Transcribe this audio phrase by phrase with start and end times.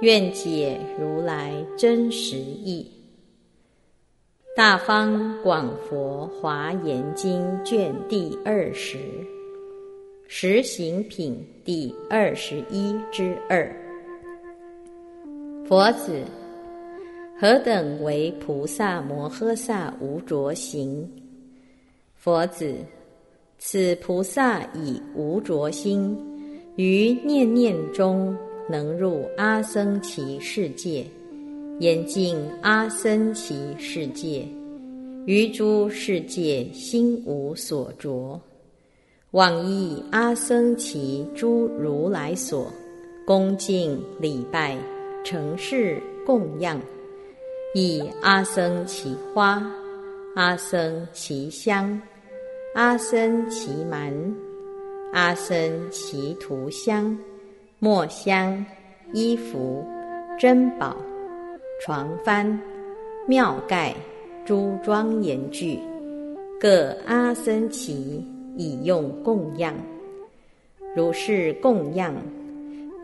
[0.00, 2.88] 愿解如来真实义，
[4.56, 8.96] 《大方广佛华严经》卷第二十，
[10.28, 13.74] 实行品第二十一之二。
[15.66, 16.22] 佛子，
[17.36, 21.10] 何等为菩萨摩诃萨无着行？
[22.14, 22.72] 佛子，
[23.58, 26.16] 此菩萨以无着心，
[26.76, 28.36] 于念念中。
[28.68, 31.06] 能入阿僧祇世界，
[31.78, 34.46] 严禁阿僧祇世界，
[35.24, 38.38] 于诸世界心无所着，
[39.30, 42.70] 往诣阿僧祇诸如来所，
[43.26, 44.76] 恭敬礼拜，
[45.24, 46.80] 承事供养，
[47.74, 49.62] 以阿僧祇花、
[50.34, 52.00] 阿僧祇香、
[52.74, 54.12] 阿僧祇蛮、
[55.12, 55.56] 阿僧
[55.90, 57.18] 祇涂香。
[57.80, 58.66] 墨香、
[59.12, 59.84] 衣服、
[60.36, 60.96] 珍宝、
[61.80, 62.58] 床幡、
[63.28, 63.94] 庙盖、
[64.44, 65.78] 诸庄严具，
[66.58, 68.20] 各阿僧祇
[68.56, 69.72] 以用供养。
[70.96, 72.12] 如是供养，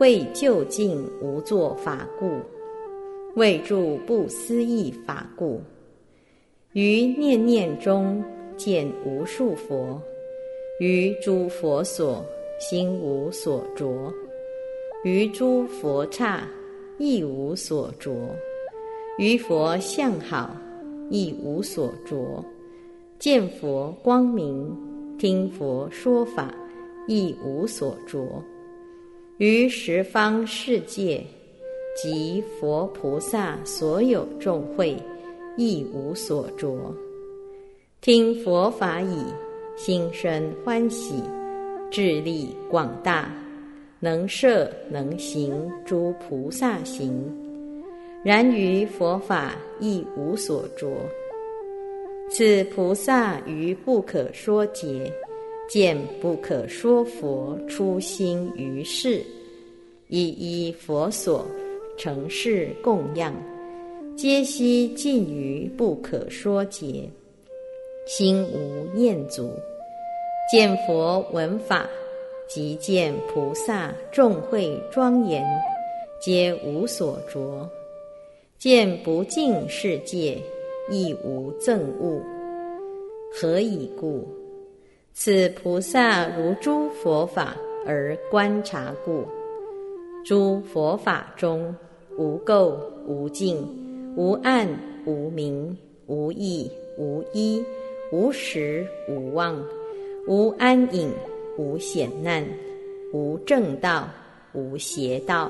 [0.01, 2.31] 为就近无作法故，
[3.37, 5.61] 为助不思议法故。
[6.73, 8.21] 于念念中
[8.57, 10.01] 见无数佛，
[10.81, 12.25] 于诸佛所
[12.59, 14.13] 心无所着。
[15.05, 16.41] 于诸佛刹
[16.97, 18.11] 亦无所着，
[19.19, 20.49] 于佛相好
[21.11, 22.43] 亦无所着，
[23.19, 24.75] 见佛光明，
[25.19, 26.51] 听佛说法
[27.07, 28.43] 亦无所着，
[29.37, 31.23] 于十方世界
[31.95, 34.97] 及佛菩萨所有众会
[35.55, 36.75] 亦无所着，
[38.01, 39.23] 听佛法已，
[39.77, 41.21] 心生欢喜，
[41.91, 43.31] 智力广大。
[43.99, 47.33] 能摄能行诸菩萨行，
[48.23, 50.87] 然于佛法亦无所着。
[52.29, 55.11] 此菩萨于不可说劫，
[55.69, 59.23] 见不可说佛出心于世，
[60.07, 61.45] 一依佛所
[61.97, 63.33] 成事供养，
[64.15, 67.09] 皆悉尽于不可说劫，
[68.07, 69.51] 心无念足，
[70.51, 71.87] 见佛闻法。
[72.47, 75.43] 即见菩萨众会庄严，
[76.21, 77.67] 皆无所着；
[78.59, 80.37] 见不净世界，
[80.89, 82.21] 亦无憎恶。
[83.33, 84.27] 何以故？
[85.13, 87.55] 此菩萨如诸佛法
[87.85, 89.25] 而观察故。
[90.23, 91.75] 诸佛法中，
[92.17, 92.73] 无垢
[93.05, 93.57] 无净，
[94.15, 94.67] 无暗
[95.05, 97.63] 无明，无异无依，
[98.11, 99.61] 无实无妄，
[100.27, 101.09] 无安隐。
[101.57, 102.45] 无险难，
[103.13, 104.09] 无正道，
[104.53, 105.49] 无邪道。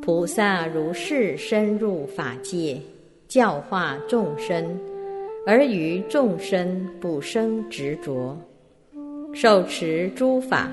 [0.00, 2.80] 菩萨如是深入法界，
[3.28, 4.78] 教化众生，
[5.46, 8.34] 而于众生不生执着；
[9.34, 10.70] 受持诸法，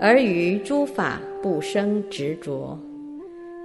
[0.00, 2.76] 而于诸法不生执着；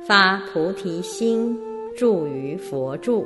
[0.08, 1.58] 发菩提心，
[1.98, 3.26] 住于佛住，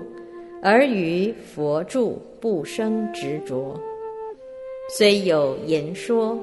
[0.63, 3.77] 而于佛住不生执着。
[4.91, 6.35] 虽有言说，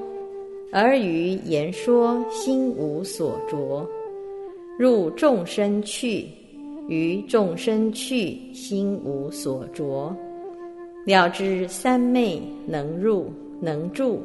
[0.71, 3.85] 而于言说心无所着；
[4.79, 6.25] 入众生去，
[6.87, 10.15] 于众生去心无所着。
[11.05, 13.29] 了知三昧能入
[13.59, 14.21] 能住，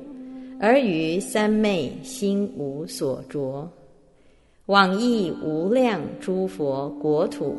[0.60, 3.68] 而于三昧心无所着。
[4.66, 7.56] 往诣无量诸佛国土，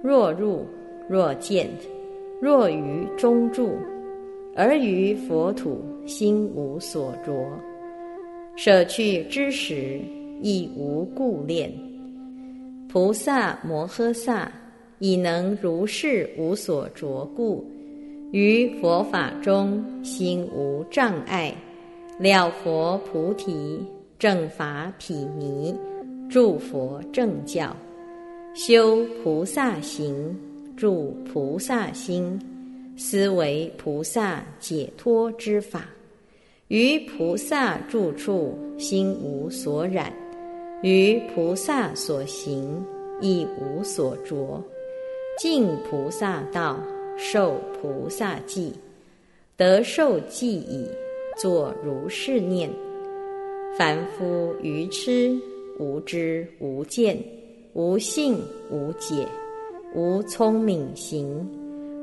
[0.00, 0.64] 若入
[1.08, 1.68] 若见，
[2.40, 3.72] 若于中住。
[4.60, 7.48] 而于佛土心无所着，
[8.56, 10.00] 舍去之时
[10.42, 11.72] 亦无故恋。
[12.88, 14.50] 菩萨摩诃萨
[14.98, 17.64] 已能如是无所着故，
[18.32, 21.54] 于佛法中心无障碍，
[22.18, 23.80] 了佛菩提
[24.18, 25.72] 正法毗尼，
[26.28, 27.76] 助佛正教，
[28.56, 30.36] 修菩萨行，
[30.76, 32.36] 助菩萨心。
[32.98, 35.88] 思为菩萨解脱之法，
[36.66, 40.12] 于菩萨住处心无所染，
[40.82, 42.84] 于菩萨所行
[43.20, 44.60] 亦无所着。
[45.38, 46.76] 尽菩萨道，
[47.16, 48.74] 受菩萨记，
[49.56, 50.84] 得受记已，
[51.40, 52.68] 作如是念：
[53.78, 55.38] 凡夫愚痴，
[55.78, 57.16] 无知无见，
[57.74, 58.36] 无信
[58.72, 59.24] 无解，
[59.94, 61.48] 无聪明行，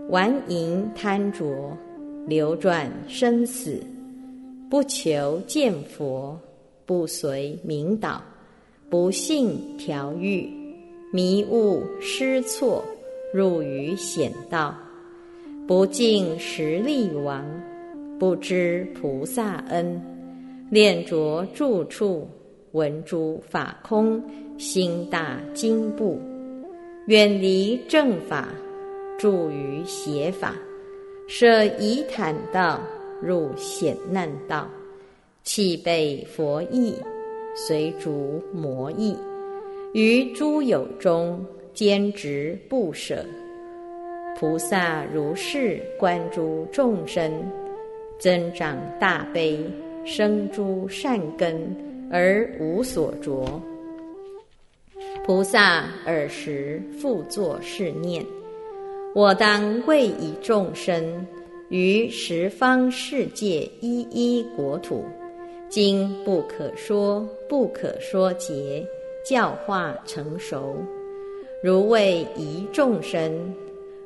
[0.07, 1.75] 玩淫贪着，
[2.28, 3.81] 流转生死，
[4.69, 6.40] 不求见佛，
[6.86, 8.22] 不随明导，
[8.88, 10.48] 不信调御，
[11.12, 12.86] 迷雾失错，
[13.34, 14.75] 入于险道，
[15.68, 17.44] 不敬实力王，
[18.19, 20.00] 不知菩萨恩，
[20.69, 22.28] 恋着住处，
[22.74, 24.22] 闻诸法空，
[24.60, 26.19] 心大惊怖，
[27.08, 28.48] 远离正法，
[29.17, 30.56] 住于邪法，
[31.27, 32.81] 舍夷坦道，
[33.21, 34.67] 入险难道，
[35.44, 36.94] 弃背佛意，
[37.56, 39.17] 随逐魔意，
[39.94, 43.25] 于诸有中坚执不舍。
[44.38, 47.31] 菩萨如是观诸众生，
[48.19, 49.57] 增长大悲，
[50.06, 51.73] 生诸善根，
[52.12, 53.45] 而无所着。
[55.25, 58.23] 菩萨尔时复作是念：
[59.15, 61.25] 我当为以众生
[61.69, 65.06] 于十方世界一一国土，
[65.69, 68.85] 经不可说不可说劫，
[69.25, 70.75] 教化成熟，
[71.63, 73.56] 如为一众生，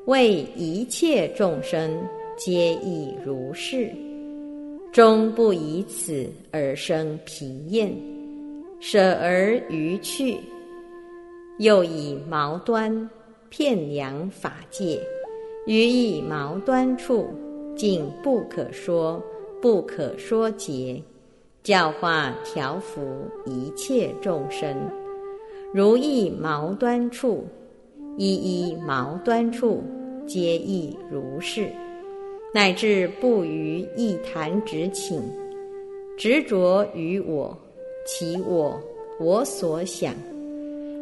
[0.05, 1.91] 为一切众生，
[2.37, 3.91] 皆亦如是。
[4.91, 7.91] 终不以此而生疲厌，
[8.79, 10.37] 舍而余去。
[11.57, 13.09] 又以毛端
[13.49, 15.01] 片量法界，
[15.65, 17.27] 于一毛端处，
[17.75, 19.21] 尽不可说
[19.61, 21.01] 不可说劫，
[21.63, 23.01] 教化调伏
[23.45, 24.75] 一切众生，
[25.73, 27.45] 如意毛端处，
[28.17, 29.83] 一一毛端处，
[30.27, 31.69] 皆亦如是，
[32.53, 35.21] 乃至不于一弹指顷，
[36.17, 37.57] 执着于我，
[38.05, 38.79] 其我
[39.19, 40.13] 我所想。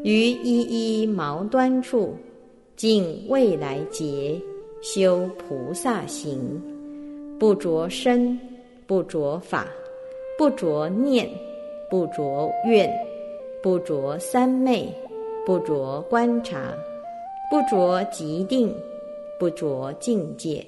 [0.03, 2.13] 于一一毛端处，
[2.77, 4.39] 尽未来劫
[4.81, 6.61] 修菩萨行，
[7.39, 8.39] 不着身，
[8.85, 9.65] 不着法，
[10.37, 11.27] 不着念，
[11.89, 12.87] 不着愿，
[13.63, 14.87] 不着三昧，
[15.43, 16.71] 不着观察，
[17.49, 18.71] 不着即定，
[19.39, 20.63] 不着境界，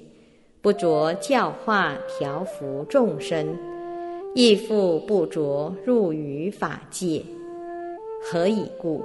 [0.60, 3.56] 不着教化调伏众生，
[4.34, 7.22] 亦复不着入于法界。
[8.20, 9.00] 何以故？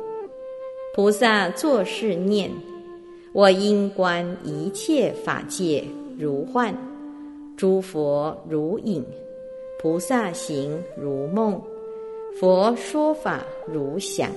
[0.95, 2.49] 菩萨作是念：
[3.35, 5.83] 我因观一切法界
[6.17, 6.73] 如幻，
[7.57, 9.03] 诸佛如影，
[9.77, 11.61] 菩萨行如梦，
[12.39, 14.31] 佛说法如想，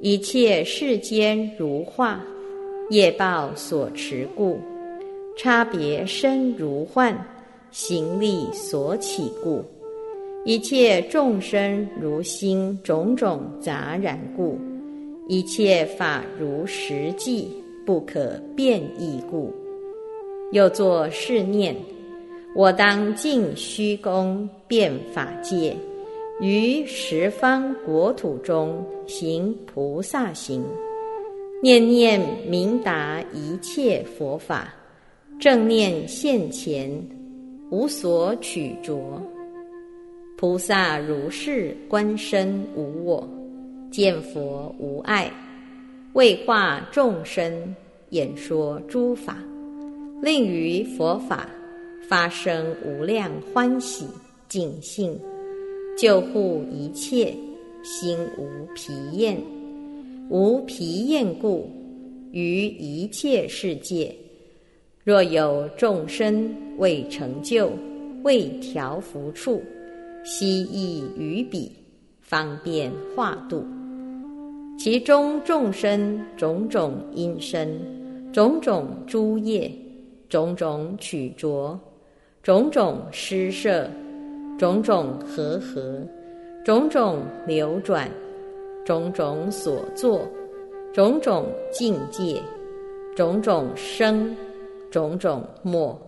[0.00, 2.18] 一切世间如画，
[2.88, 4.58] 业报所持故，
[5.36, 7.14] 差别身如幻，
[7.70, 9.62] 行力所起故，
[10.46, 14.58] 一切众生如心种种杂染故。
[15.28, 17.50] 一切法如实际，
[17.86, 19.50] 不可变异故。
[20.52, 21.74] 又作是念：
[22.54, 25.74] 我当尽虚空遍法界，
[26.40, 30.62] 于十方国土中行菩萨行，
[31.62, 34.74] 念念明达一切佛法，
[35.40, 36.90] 正念现前，
[37.70, 38.98] 无所取着。
[40.36, 43.26] 菩萨如是观身无我。
[43.90, 45.30] 见佛无碍，
[46.16, 47.76] 为化众生，
[48.08, 49.36] 演说诸法，
[50.22, 51.46] 令于佛法
[52.08, 54.06] 发生无量欢喜
[54.48, 55.14] 尽兴，
[55.94, 57.34] 救护一切，
[57.82, 59.38] 心无疲厌。
[60.30, 61.70] 无疲厌故，
[62.32, 64.10] 于一切世界，
[65.04, 67.70] 若有众生未成就、
[68.24, 69.62] 未调伏处，
[70.24, 71.70] 悉意于彼，
[72.22, 73.62] 方便化度。
[74.78, 77.80] 其中众生种种因身，
[78.30, 79.72] 种种诸业，
[80.28, 81.78] 种种取着，
[82.42, 83.88] 种种施设，
[84.58, 86.00] 种种和合，
[86.62, 88.08] 种种流转，
[88.84, 90.20] 种种所作，
[90.92, 92.40] 种种境界，
[93.16, 94.36] 种种生，
[94.90, 95.98] 种种没，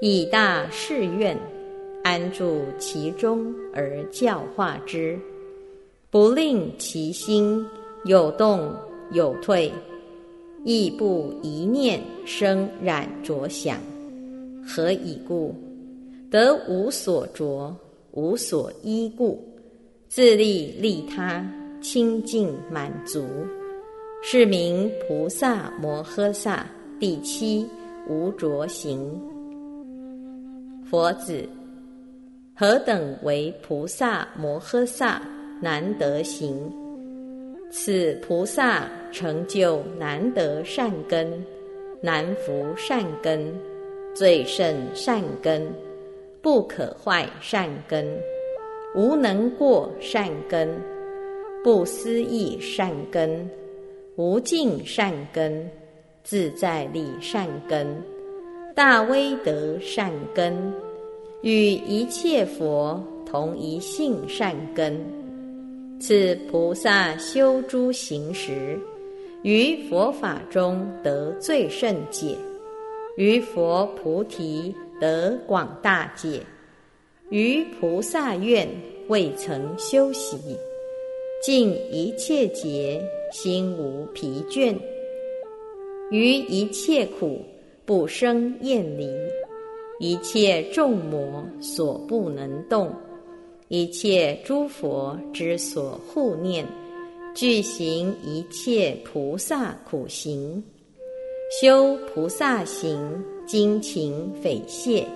[0.00, 1.36] 以大誓愿，
[2.04, 5.18] 安住其中而教化之，
[6.08, 7.66] 不令其心。
[8.04, 8.74] 有动
[9.12, 9.70] 有退，
[10.64, 13.78] 亦不一念生染着想。
[14.66, 15.54] 何以故？
[16.30, 17.76] 得无所着，
[18.12, 19.42] 无所依故，
[20.08, 21.44] 自利利他，
[21.82, 23.24] 清净满足，
[24.22, 26.64] 是名菩萨摩诃萨
[26.98, 27.66] 第七
[28.08, 28.98] 无着行。
[30.88, 31.46] 佛子，
[32.54, 35.20] 何等为菩萨摩诃萨
[35.60, 36.54] 难得行？
[37.70, 41.44] 此菩萨成就难得善根，
[42.00, 43.54] 难服善根，
[44.12, 45.72] 最胜善根，
[46.42, 48.06] 不可坏善根，
[48.94, 50.68] 无能过善根，
[51.62, 53.48] 不思议善根。
[54.16, 55.70] 无尽善根，
[56.24, 57.86] 自在力善根，
[58.74, 60.74] 大威德善根，
[61.40, 65.19] 与一切佛同一性善根。
[66.00, 68.76] 此菩萨修诸行时，
[69.42, 72.34] 于佛法中得最甚解，
[73.16, 76.40] 于佛菩提得广大解，
[77.28, 78.66] 于菩萨愿
[79.08, 80.36] 未曾修习，
[81.44, 83.00] 尽一切劫。
[83.32, 84.74] 心无疲倦，
[86.10, 87.40] 于一切苦
[87.84, 89.08] 不生厌离，
[90.00, 92.92] 一切众魔所不能动，
[93.72, 96.66] 一切诸佛之所护念，
[97.36, 100.60] 具行一切菩萨苦行，
[101.60, 105.06] 修菩萨行，精勤匪懈，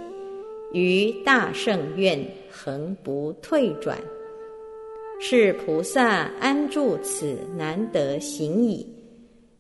[0.73, 3.99] 于大圣愿恒不退转。
[5.18, 8.87] 是菩萨安住此难得行矣，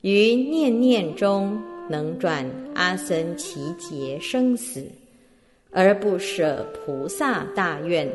[0.02, 1.60] 于念念中
[1.90, 4.86] 能转阿僧祇劫生死，
[5.72, 8.08] 而不舍菩萨大愿。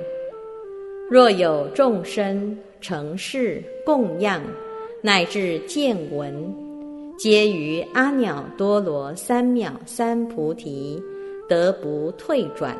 [1.09, 4.41] 若有众生成事供养，
[5.01, 6.53] 乃至见闻，
[7.17, 11.01] 皆于阿耨多罗三藐三菩提
[11.47, 12.77] 得不退转。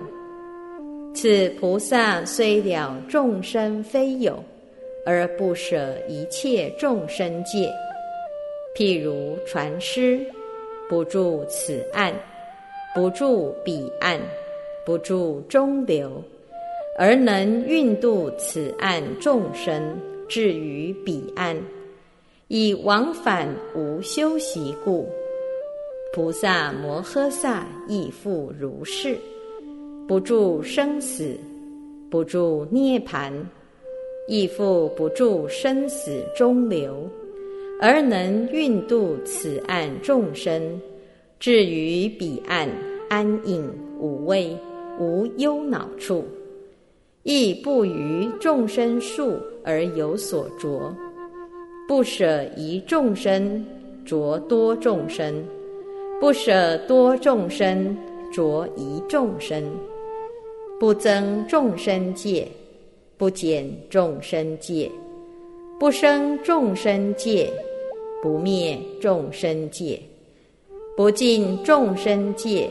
[1.14, 4.44] 此菩萨虽了众生非有。
[5.06, 7.72] 而不舍一切众生界，
[8.76, 10.20] 譬如船师，
[10.88, 12.14] 不住此岸，
[12.94, 14.20] 不住彼岸，
[14.86, 16.22] 不住中流，
[17.02, 21.56] 而能运度此岸众生至于彼岸，
[22.50, 25.08] 以往返无休息故。
[26.14, 29.16] 菩萨摩诃萨亦复如是，
[30.10, 31.38] 不住生死，
[32.12, 33.34] 不住涅盘。
[34.28, 37.10] 亦复不住生死中流，
[37.82, 40.80] 而能运度此岸众生，
[41.40, 42.70] 至于彼岸
[43.10, 43.64] 安隐
[43.98, 44.54] 无畏，
[45.00, 46.24] 无忧恼处；
[47.24, 50.96] 亦不于众生数而有所着，
[51.88, 53.66] 不舍一众生
[54.06, 55.44] 着多众生，
[56.20, 57.96] 不舍多众生
[58.32, 59.64] 着一众生，
[60.80, 62.48] 不增众生界。
[63.18, 64.90] 不减众生界，
[65.78, 67.52] 不生众生界，
[68.24, 70.02] 不灭众生界，
[70.96, 72.70] 不尽众生界，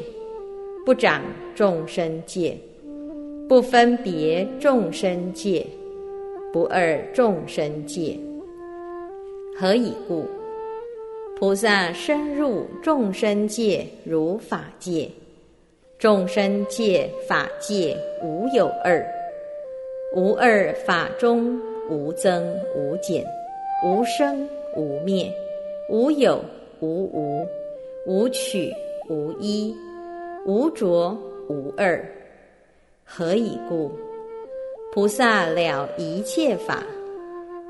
[0.86, 1.22] 不长
[1.54, 2.56] 众生界，
[3.48, 5.66] 不分别众生界，
[6.52, 8.14] 不二众生界。
[9.58, 10.26] 何以故？
[11.38, 15.10] 菩萨深入众生界如法界，
[15.98, 19.02] 众生界法界无有二。
[20.14, 23.24] 无二法中无增无减，
[23.82, 25.32] 无生无灭，
[25.88, 26.44] 无有
[26.80, 27.46] 无无，
[28.04, 28.70] 无取
[29.08, 29.74] 无依，
[30.44, 31.16] 无着
[31.48, 31.98] 无二。
[33.10, 33.90] 何以故？
[34.92, 36.86] 菩萨了一切法，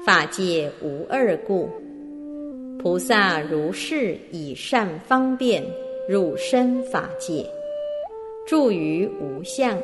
[0.04, 1.71] 法界无二故。
[2.76, 5.64] 菩萨如是以善方便
[6.09, 7.47] 入身法界，
[8.49, 9.78] 住于无相。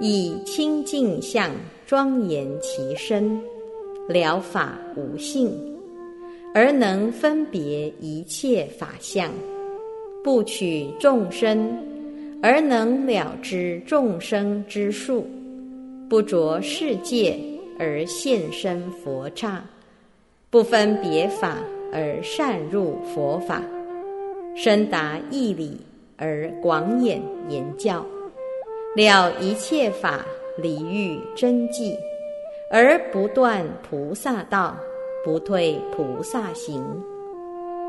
[0.00, 1.52] 以清净相
[1.86, 3.40] 庄严其身，
[4.08, 5.56] 了法无性，
[6.52, 9.30] 而能分别一切法相，
[10.24, 11.72] 不取众生，
[12.42, 15.26] 而能了知众生之数，
[16.08, 17.38] 不着世界
[17.78, 19.64] 而现身佛刹，
[20.50, 21.58] 不分别法
[21.92, 23.62] 而善入佛法，
[24.54, 25.80] 深达义理
[26.16, 28.04] 而广演言教。
[28.94, 30.24] 了一切法
[30.56, 31.94] 理欲真迹，
[32.70, 34.76] 而不断菩萨道，
[35.24, 36.82] 不退菩萨行，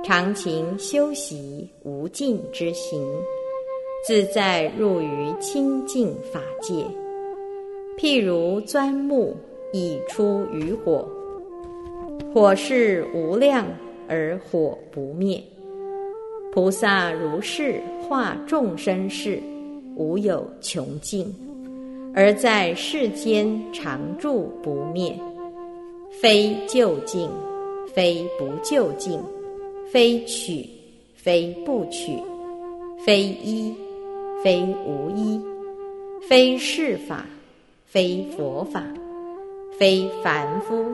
[0.04, 3.00] 常勤修习无尽之行，
[4.08, 6.74] 自在入于清净法界。
[7.98, 9.36] 譬如钻木
[9.74, 11.06] 以出于火，
[12.34, 13.68] 火势无量
[14.08, 15.44] 而火不灭。
[16.54, 19.42] 菩萨如是化众生事。
[19.98, 21.26] 无有穷尽，
[22.14, 25.14] 而在世间常住不灭，
[26.22, 27.30] 非究竟，
[27.94, 29.20] 非不究竟，
[29.92, 30.70] 非取，
[31.16, 32.14] 非不取，
[33.04, 33.74] 非一，
[34.44, 35.42] 非无一，
[36.30, 37.26] 非是法，
[37.86, 38.84] 非佛法，
[39.80, 40.86] 非凡夫，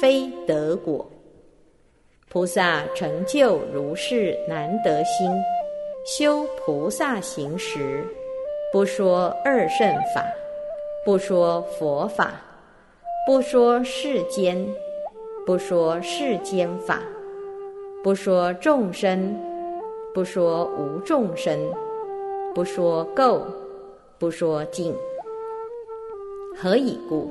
[0.00, 1.04] 非得果。
[2.28, 5.28] 菩萨成就如是难得心，
[6.06, 8.04] 修菩萨行时，
[8.72, 10.24] 不说二圣法，
[11.04, 12.40] 不说佛法，
[13.26, 14.64] 不说世间，
[15.44, 17.02] 不说世间法，
[18.04, 19.36] 不说众生，
[20.14, 21.58] 不说无众生，
[22.54, 23.40] 不说垢，
[24.18, 24.94] 不说净。
[26.56, 27.28] 何以故？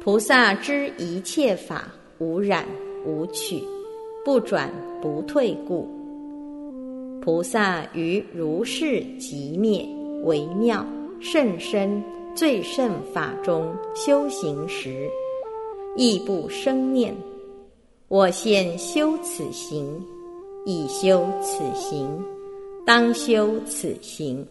[0.00, 2.66] 菩萨知一切法无染
[3.06, 3.62] 无取。
[4.24, 5.86] 不转不退故，
[7.20, 9.86] 菩萨于如是极灭
[10.22, 10.82] 微妙
[11.20, 12.02] 甚深
[12.34, 15.06] 最胜法中修行时，
[15.94, 17.14] 亦不生念：
[18.08, 20.02] 我现修此行，
[20.64, 22.24] 已修此行，
[22.86, 24.46] 当修此行，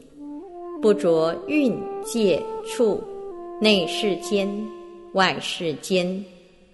[0.82, 3.00] 不着蕴界处，
[3.62, 4.50] 内世间，
[5.14, 6.26] 外世间，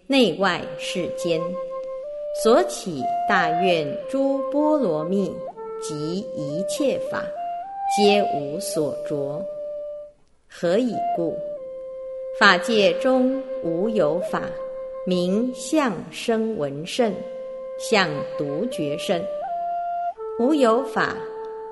[0.07, 1.41] 内外世间。
[2.41, 5.29] 所起大愿诸波罗蜜
[5.81, 7.25] 及一切法，
[7.97, 9.43] 皆无所着。
[10.47, 11.35] 何以故？
[12.39, 14.43] 法界中无有法
[15.05, 17.13] 名相生闻圣，
[17.77, 19.19] 相独觉圣；
[20.39, 21.17] 无有法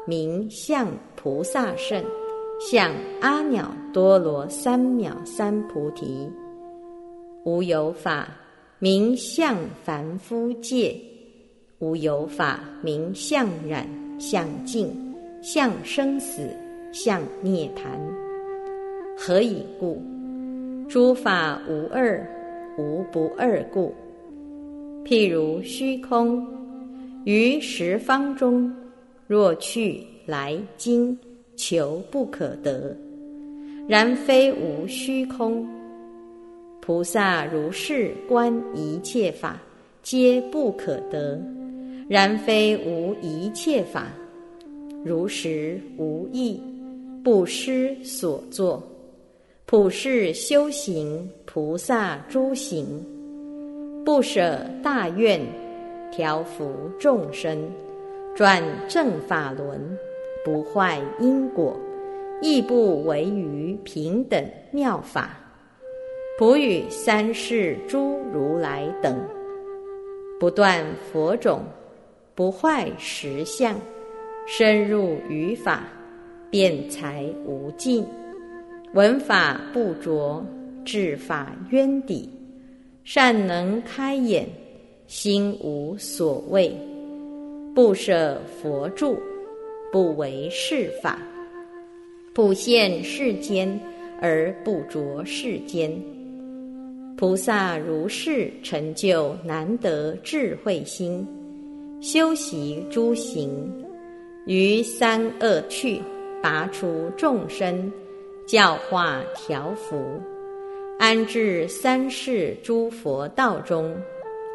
[0.08, 0.88] 名相
[1.18, 2.02] 菩萨圣，
[2.62, 6.32] 相阿耨多罗三藐三菩提；
[7.44, 8.28] 无有法。
[8.80, 10.96] 名相凡夫界，
[11.80, 13.88] 无有法名相染
[14.20, 14.88] 相净
[15.42, 16.48] 相生死
[16.94, 18.00] 相涅盘。
[19.18, 20.00] 何以故？
[20.88, 22.24] 诸法无二，
[22.78, 23.96] 无不二故。
[25.04, 26.48] 譬如虚空，
[27.26, 28.72] 于十方中，
[29.28, 31.18] 若去来经，
[31.58, 32.96] 求不可得。
[33.88, 35.68] 然非无虚空。
[36.82, 39.62] 菩萨如是观一切法，
[40.02, 41.40] 皆不可得。
[42.08, 44.08] 然非无一切法，
[45.04, 46.62] 如实无异，
[47.22, 48.82] 不失所作。
[49.66, 52.86] 普世修行菩萨诸行，
[54.06, 55.42] 不舍大愿，
[56.10, 57.70] 调伏众生，
[58.38, 59.98] 转正法轮，
[60.46, 61.76] 不坏因果，
[62.40, 65.32] 亦不违于平等妙法。
[66.38, 69.20] 普与三世诸如来等，
[70.40, 71.64] 不断佛种，
[72.36, 73.76] 不坏实相，
[74.46, 75.88] 深入于法，
[76.52, 78.06] 辩才无尽，
[78.94, 80.46] 闻法不着，
[80.86, 82.30] 治法渊底，
[83.04, 84.48] 善能开眼，
[85.08, 86.72] 心无所谓，
[87.78, 89.20] 不舍佛住，
[89.92, 91.20] 不为世法，
[92.34, 93.80] 普现世间
[94.20, 95.96] 而不着世间。
[97.16, 101.24] 菩萨如是成就难得智慧心，
[102.02, 103.72] 修习诸行，
[104.48, 106.02] 于三恶趣
[106.42, 107.94] 拔除众生，
[108.48, 110.02] 教化调伏，
[110.98, 113.96] 安置三世诸佛道中，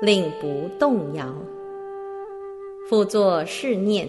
[0.01, 1.33] 令不动摇。
[2.89, 4.09] 复作是念：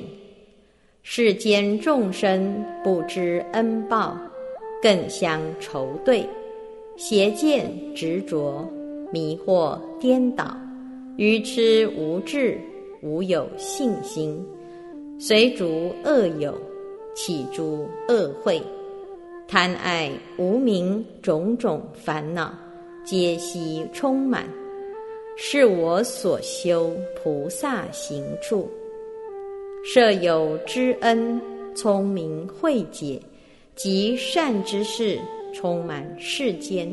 [1.03, 4.17] 世间众生不知恩报，
[4.81, 6.27] 更相仇对。
[6.95, 8.67] 邪见执着，
[9.12, 10.55] 迷惑颠倒，
[11.17, 12.59] 愚痴无智，
[13.01, 14.43] 无有信心，
[15.17, 16.53] 随逐恶友，
[17.15, 18.62] 起诸恶慧，
[19.47, 22.53] 贪爱无明种种烦恼，
[23.03, 24.45] 皆悉充满，
[25.38, 28.69] 是我所修菩萨行处。
[29.84, 31.41] 设有知恩、
[31.76, 33.22] 聪明慧解
[33.76, 35.19] 及善之事。
[35.56, 36.91] 充满世间，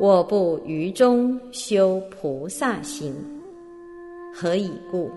[0.00, 3.14] 我不于中修菩萨行。
[4.32, 5.10] 何以故？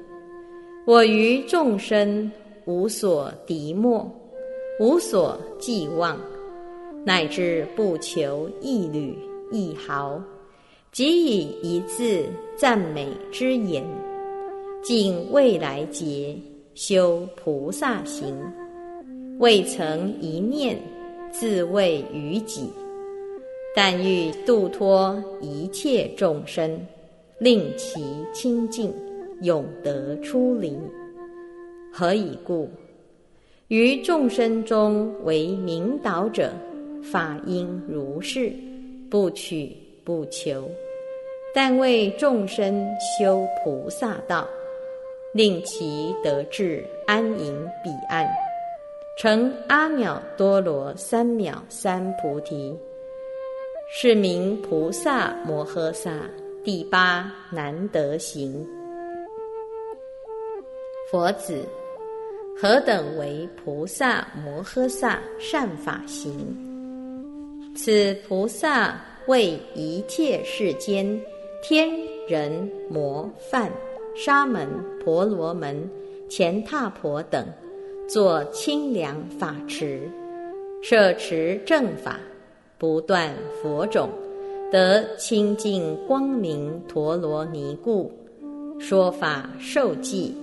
[0.84, 2.30] 我于众生
[2.66, 4.06] 无所敌莫，
[4.82, 6.20] 无所寄望，
[7.06, 9.18] 乃至不求一缕
[9.50, 10.22] 一毫，
[10.92, 12.26] 即以一字
[12.58, 13.82] 赞美之言，
[14.84, 16.36] 尽未来劫
[16.76, 18.36] 修菩萨行，
[19.40, 20.78] 未曾一念。
[21.32, 22.70] 自谓于己，
[23.74, 26.78] 但欲度脱一切众生，
[27.40, 28.94] 令其清净，
[29.44, 30.78] 永得出离。
[31.90, 32.70] 何以故？
[33.70, 36.52] 于众生中为明导者，
[37.02, 38.52] 法应如是，
[39.10, 39.74] 不取
[40.12, 40.70] 不求，
[41.54, 44.46] 但为众生修菩萨道，
[45.32, 48.28] 令其得至安隐彼岸，
[49.18, 52.78] 成阿耨多罗三藐三菩提。
[53.90, 56.12] 是名菩萨摩诃萨
[56.62, 58.68] 第八难得行。
[61.10, 61.66] 佛子，
[62.58, 66.54] 何等为菩萨摩诃萨善法行？
[67.78, 71.20] 此菩萨为一切世间
[71.62, 71.90] 天
[72.28, 73.72] 人魔梵、
[74.16, 74.68] 沙门、
[75.04, 75.90] 婆罗门、
[76.30, 77.46] 乾闼婆等，
[78.08, 80.10] 作清凉法池，
[80.82, 82.20] 摄持正法。
[82.78, 83.32] 不断
[83.62, 84.10] 佛种，
[84.72, 88.12] 得清净光明陀罗尼故，
[88.80, 90.36] 说法受记，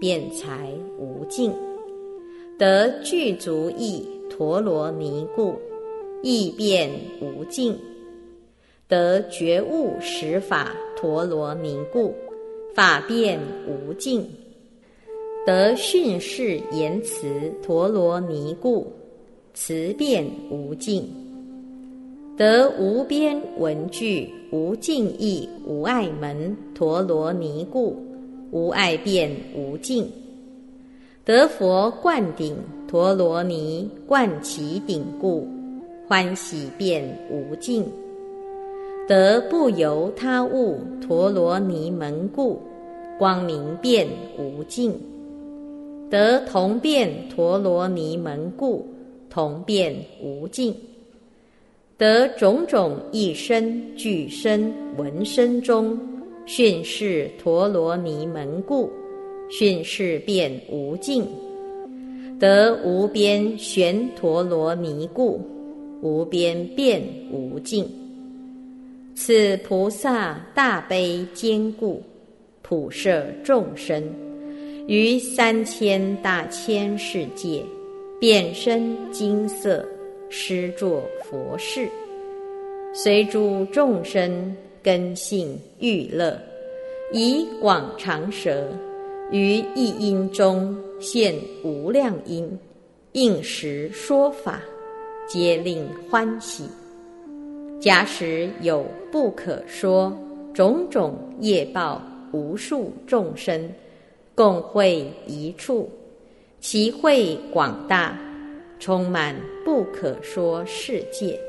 [0.00, 1.52] 辩才无尽；
[2.58, 5.54] 得具足意陀罗尼故，
[6.24, 7.72] 意辩无尽；
[8.88, 12.14] 得觉悟实法陀罗尼故，
[12.72, 14.22] 法辩无尽；
[15.44, 18.86] 得训示言辞陀罗尼故，
[19.54, 21.04] 辞辩无尽。
[22.36, 27.96] 得无边文具无尽意无碍门陀罗尼故
[28.52, 30.08] 无碍辩无尽，
[31.24, 32.54] 得佛灌顶
[32.86, 35.48] 陀罗尼灌其顶故
[36.06, 37.84] 欢喜辩无尽，
[39.08, 42.60] 得不由他物陀罗尼门故
[43.16, 44.04] 光明辩
[44.36, 44.92] 无尽，
[46.10, 48.84] 得同辩陀罗尼门故
[49.30, 50.74] 同辩无尽。
[51.96, 55.96] 得种种一身具身闻身中
[56.44, 58.90] 训示陀罗尼门故，
[59.48, 61.22] 训示遍无尽；
[62.40, 65.40] 得无边旋陀罗尼故，
[66.02, 67.88] 无边遍无尽。
[69.18, 72.02] 此菩萨大悲坚固，
[72.60, 74.04] 普摄众生，
[74.86, 77.64] 于三千大千世界，
[78.20, 79.84] 遍身金色。
[80.28, 81.88] 施作佛事，
[82.92, 86.36] 随诸众生根性欲乐，
[87.12, 88.68] 以广长舌
[89.30, 92.58] 于一音中现无量音，
[93.12, 94.60] 应时说法，
[95.28, 96.64] 皆令欢喜。
[97.80, 98.84] 假使有
[99.16, 100.14] 不可说
[100.52, 102.02] 种种业报，
[102.32, 103.66] 无数众生
[104.34, 105.88] 共会一处，
[106.60, 108.14] 其会广大。
[108.78, 111.40] 充满不可说世界，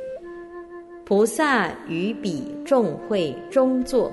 [1.03, 4.09] 菩萨于彼众会中坐，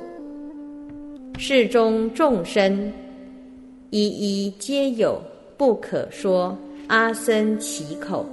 [1.39, 2.93] 世中众生
[3.91, 5.23] 一一皆有
[5.57, 8.27] 不可说阿僧祇口，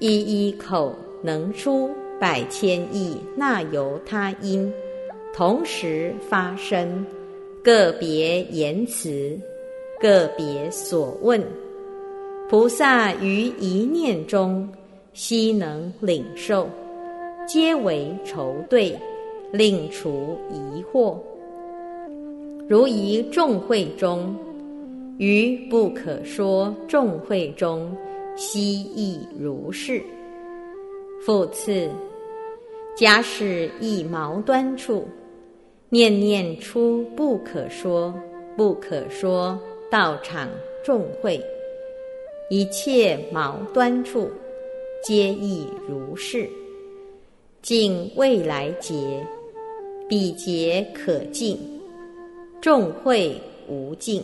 [0.00, 4.72] 一一口能出百千亿那由他音，
[5.34, 7.04] 同时发生，
[7.62, 9.38] 个别言辞，
[10.00, 11.42] 个别所问。
[12.48, 14.68] 菩萨于一念中
[15.12, 16.68] 悉能领受，
[17.46, 18.96] 皆为愁对，
[19.52, 21.16] 令除疑惑。
[22.68, 24.34] 如一众会中，
[25.18, 27.94] 于不可说众会中，
[28.36, 30.02] 悉亦如是。
[31.24, 31.88] 复次，
[32.96, 35.08] 假使一毛端处，
[35.88, 38.14] 念念出不可说，
[38.56, 39.58] 不可说
[39.90, 40.48] 道场
[40.84, 41.44] 众会。
[42.48, 44.30] 一切毛端处，
[45.02, 46.48] 皆亦如是。
[47.62, 49.26] 尽未来劫，
[50.08, 51.58] 彼劫可尽，
[52.60, 53.34] 众会
[53.66, 54.22] 无尽。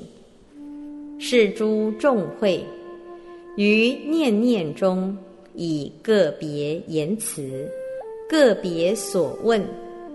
[1.19, 2.65] 是诸众会，
[3.57, 5.17] 于念念中，
[5.55, 7.69] 以个别言辞，
[8.31, 9.61] 个别所问，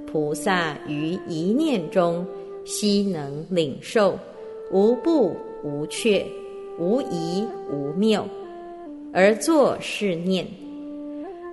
[0.08, 2.26] 菩萨于一念中，
[2.64, 4.18] 悉能领受，
[4.72, 6.26] 无不无缺。
[6.80, 8.26] 无疑无谬，
[9.14, 10.46] 而作是念：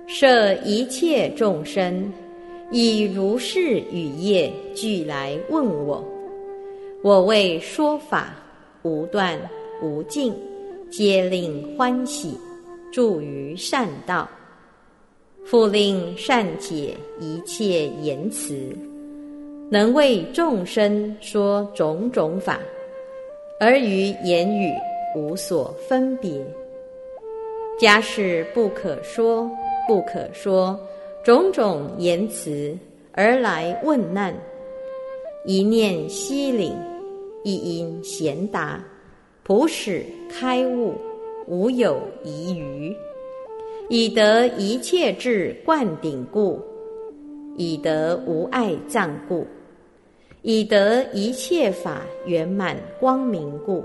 [0.05, 2.11] 设一切众生，
[2.71, 6.03] 以如是语业俱来问我，
[7.01, 8.35] 我为说法
[8.83, 9.39] 无断
[9.81, 10.33] 无尽，
[10.89, 12.37] 皆令欢喜，
[12.91, 14.29] 助于善道，
[15.45, 18.75] 复令善解一切言辞，
[19.69, 22.59] 能为众生说种种法，
[23.59, 24.71] 而于言语。
[25.15, 26.43] 无所分别，
[27.79, 29.47] 家事不可说，
[29.87, 30.75] 不可说
[31.23, 32.75] 种种言辞
[33.11, 34.33] 而来问难，
[35.45, 36.75] 一念息领，
[37.43, 38.83] 一因贤达，
[39.43, 40.95] 普使开悟，
[41.45, 42.91] 无有疑余，
[43.89, 46.59] 以得一切智灌顶故，
[47.57, 49.45] 以得无碍藏故，
[50.41, 53.83] 以得一切法圆满光明故，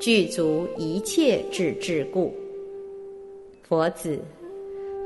[0.00, 2.32] 具足一切智智故。
[3.68, 4.18] 佛子，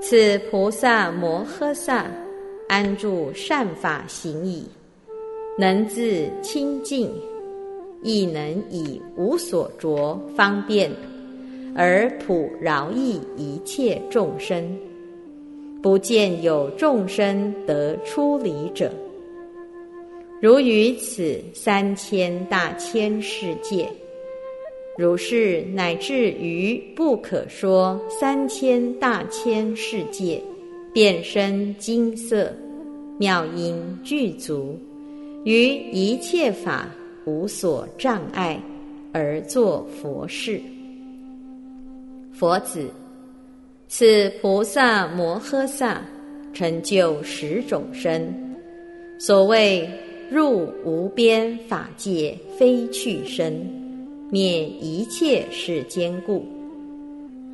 [0.01, 2.07] 此菩萨摩诃萨
[2.69, 4.64] 安住善法行矣，
[5.59, 7.12] 能自清净，
[8.03, 10.90] 亦能以无所着方便，
[11.77, 14.65] 而普饶益一切众生，
[15.83, 18.91] 不见有众生得出离者。
[20.41, 23.87] 如于此三千大千世界。
[24.99, 30.43] 如是乃至于不可说三千大千世界，
[30.95, 32.51] 变身金色，
[33.19, 34.79] 妙音具足，
[35.45, 36.89] 于一切法
[37.27, 38.59] 无所障碍，
[39.12, 40.59] 而作佛事。
[42.38, 42.85] 佛子，
[43.88, 46.03] 此菩萨摩诃萨
[46.53, 48.31] 成就十种身，
[49.18, 49.88] 所谓
[50.31, 53.66] 入无边法界，非去身。
[54.29, 56.44] 灭一切世间故，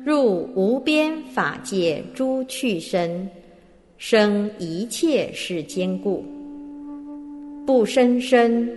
[0.03, 3.29] 入无边法界诸去身，
[3.97, 6.25] 生一切世间故，
[7.65, 8.67] 不生生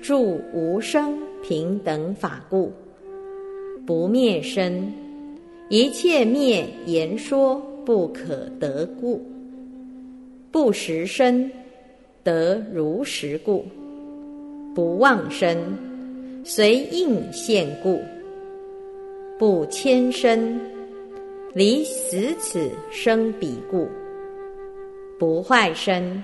[0.00, 2.70] 住无生平等法故，
[3.84, 4.92] 不灭生
[5.70, 9.24] 一切灭言说不可得故，
[10.50, 11.48] 不实身
[12.24, 13.64] 得如实故，
[14.74, 15.56] 不妄身。
[16.42, 18.00] 随应现故，
[19.38, 20.58] 不迁身；
[21.54, 23.86] 离死此生彼故，
[25.20, 26.20] 不坏身。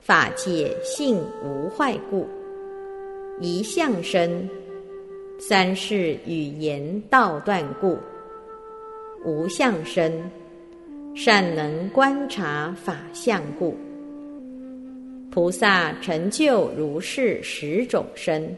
[0.00, 2.26] 法界性无坏故，
[3.40, 4.28] 一相身；
[5.38, 7.96] 三世语言道断故，
[9.24, 10.12] 无相身。
[11.16, 13.72] 善能观察法相故，
[15.30, 18.52] 菩萨成就如是十种身。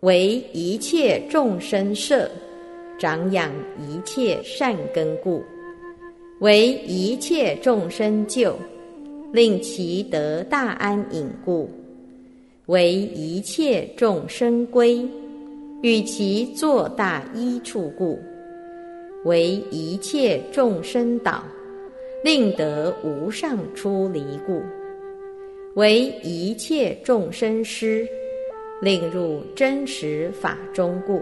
[0.00, 2.30] 为一切众生摄，
[2.96, 5.42] 长养一切善根故；
[6.38, 8.56] 为一切众生救，
[9.32, 11.68] 令其得大安隐故；
[12.66, 15.04] 为一切众生归，
[15.82, 18.16] 与其作大依处故；
[19.24, 21.42] 为一切众生导，
[22.22, 24.60] 令得无上出离故；
[25.74, 28.06] 为一切众生师。
[28.80, 31.20] 令入真实法中故，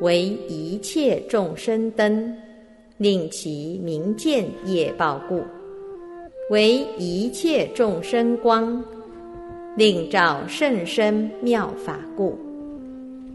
[0.00, 2.34] 为一切众生灯，
[2.96, 5.42] 令其明见业报故；
[6.48, 8.82] 为一切众生光，
[9.76, 12.32] 令照甚深妙法故；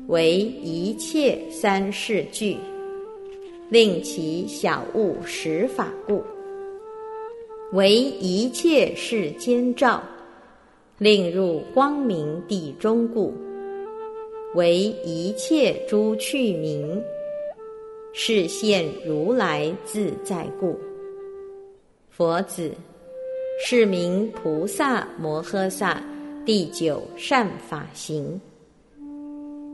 [0.07, 2.57] 为一切三世具，
[3.75, 6.23] 令其小悟实法故；
[7.73, 10.01] 为一切世间照。
[10.97, 13.33] 令入光明地中故，
[14.53, 17.03] 为一切诸趣名，
[18.13, 20.79] 是现如来自在故。
[22.09, 22.71] 佛子，
[23.59, 26.01] 是名菩萨摩诃萨
[26.45, 28.39] 第九善法行。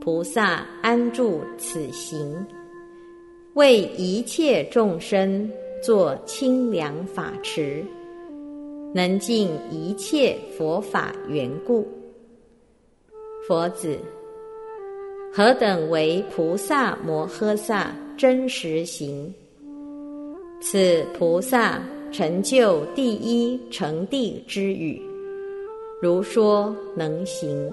[0.00, 2.44] 菩萨安住此行，
[3.54, 5.50] 为一切众生
[5.82, 7.84] 作清凉法池。
[8.94, 11.88] 能尽一切佛法缘故，
[13.48, 13.98] 佛子，
[15.32, 19.32] 何等为菩萨摩诃萨真实行？
[20.60, 25.00] 此菩萨成就第一成地之语，
[26.02, 27.72] 如说能行，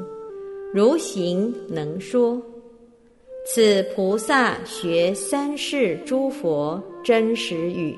[0.74, 2.42] 如行能说。
[3.46, 7.96] 此菩萨学三世诸佛真实语。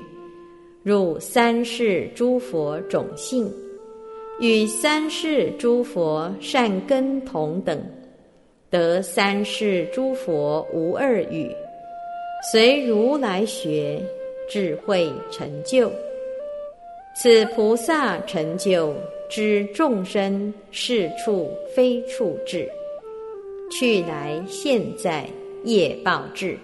[0.82, 3.48] 入三世诸佛种性，
[4.40, 7.80] 与三世诸佛善根同等，
[8.68, 11.48] 得三世诸佛无二语，
[12.50, 14.02] 随如来学，
[14.48, 15.88] 智慧成就。
[17.14, 18.92] 此菩萨成就
[19.30, 22.68] 知众生是处非处智，
[23.72, 25.26] 去来现在
[25.64, 26.58] 业报智，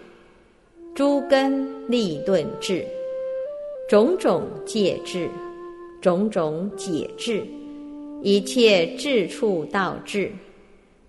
[0.94, 2.85] 诸根利钝智。
[3.88, 5.27] 种种戒智，
[6.03, 7.42] 种种解智，
[8.23, 10.31] 一切智处道智，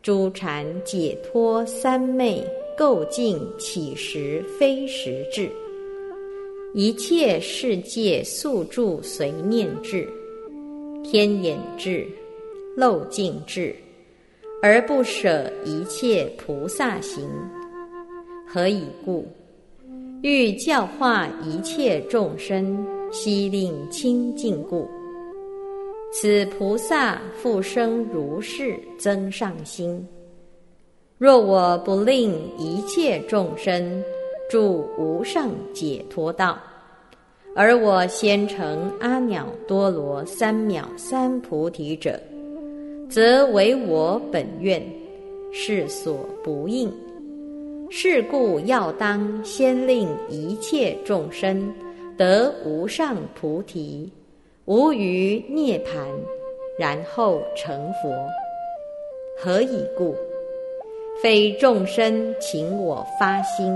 [0.01, 2.41] 诸禅解脱三昧
[2.77, 5.49] 构境起时非实智，
[6.73, 10.07] 一切世界宿住随念智，
[11.03, 12.07] 天眼智，
[12.77, 13.75] 漏尽智，
[14.61, 17.25] 而不舍一切菩萨行，
[18.45, 19.25] 何以故？
[20.21, 24.85] 欲教化一切众生，悉令清净故。
[26.11, 30.05] 此菩萨复生如是增上心。
[31.17, 34.03] 若我不令一切众生
[34.49, 36.59] 住无上解脱道，
[37.55, 42.19] 而我先成阿耨多罗三藐三菩提者，
[43.09, 44.79] 则为我本愿，
[45.51, 46.93] 是所不应。
[47.89, 51.73] 是故要当先令一切众生
[52.15, 54.07] 得无上菩提。
[54.65, 56.07] 无余涅盘，
[56.77, 58.15] 然后成佛。
[59.39, 60.15] 何以故？
[61.23, 63.75] 非众生请我发心，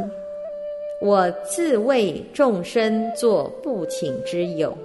[1.02, 4.78] 我自为众生作不请之有，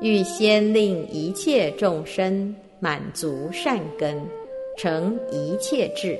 [0.00, 4.20] 欲先令一切众生满足善根，
[4.76, 6.18] 成一切智。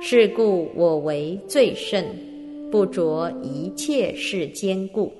[0.00, 2.04] 是故我为最胜，
[2.68, 5.12] 不着一切世间故。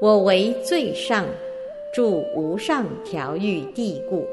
[0.00, 1.26] 我为最上。
[1.92, 4.26] 住无上调御地故，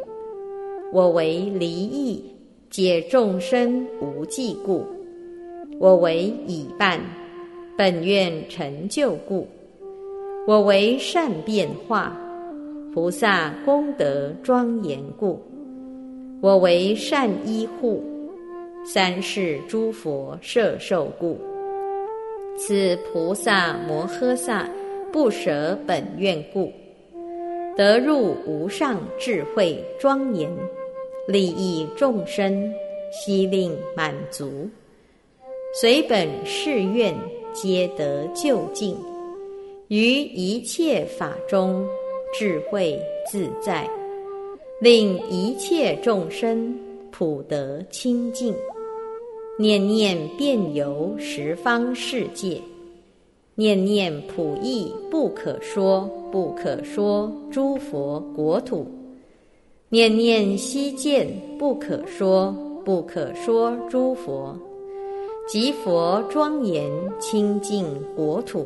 [0.91, 2.23] 我为离异
[2.71, 4.83] 解众生无际故，
[5.77, 6.99] 我为已办
[7.77, 9.47] 本愿成就故，
[10.47, 12.17] 我为善变化
[12.93, 15.41] 菩萨功德庄严故，
[16.41, 18.03] 我为善依护
[18.83, 21.39] 三世诸佛摄受故，
[22.57, 24.69] 此菩萨摩诃萨
[25.09, 26.69] 不舍本愿故。
[27.77, 30.51] 得入无上智慧庄严，
[31.29, 32.73] 利益众生，
[33.09, 34.69] 悉令满足，
[35.73, 37.15] 随本誓愿，
[37.53, 38.97] 皆得究竟。
[39.87, 41.87] 于一切法中，
[42.33, 42.97] 智慧
[43.29, 43.89] 自在，
[44.79, 46.73] 令一切众生
[47.11, 48.55] 普得清净，
[49.59, 52.61] 念念遍游十方世界。
[53.55, 58.87] 念念普益不可说不可说诸佛国土，
[59.89, 61.27] 念念悉见
[61.59, 64.57] 不可说不可说诸佛，
[65.47, 66.89] 即佛庄严
[67.19, 68.65] 清净国土，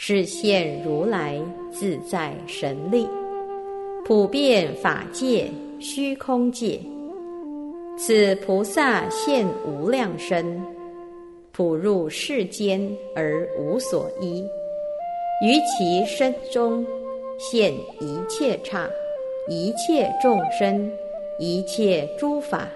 [0.00, 1.36] 是现如来
[1.72, 3.04] 自在神力，
[4.04, 6.80] 普遍法界虚空界，
[7.98, 10.62] 此菩萨现无量身。
[11.50, 12.80] 普入世间
[13.16, 14.46] 而无所依，
[15.44, 16.86] 于其身中
[17.36, 18.88] 现一切刹，
[19.48, 20.88] 一切众生，
[21.40, 22.68] 一切诸法，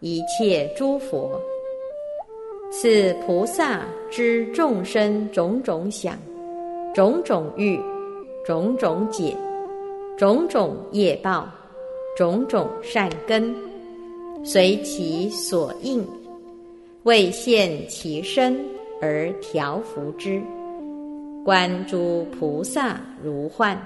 [0.00, 1.40] 一切诸佛。
[2.70, 6.18] 此菩萨知众生种种想、
[6.94, 7.78] 种种欲、
[8.44, 9.36] 种种解、
[10.16, 11.46] 种种业报、
[12.16, 13.54] 种种善根，
[14.42, 16.04] 随其所应。
[17.04, 18.58] 为现其身
[19.00, 20.42] 而调伏之，
[21.44, 23.78] 观诸菩萨如幻，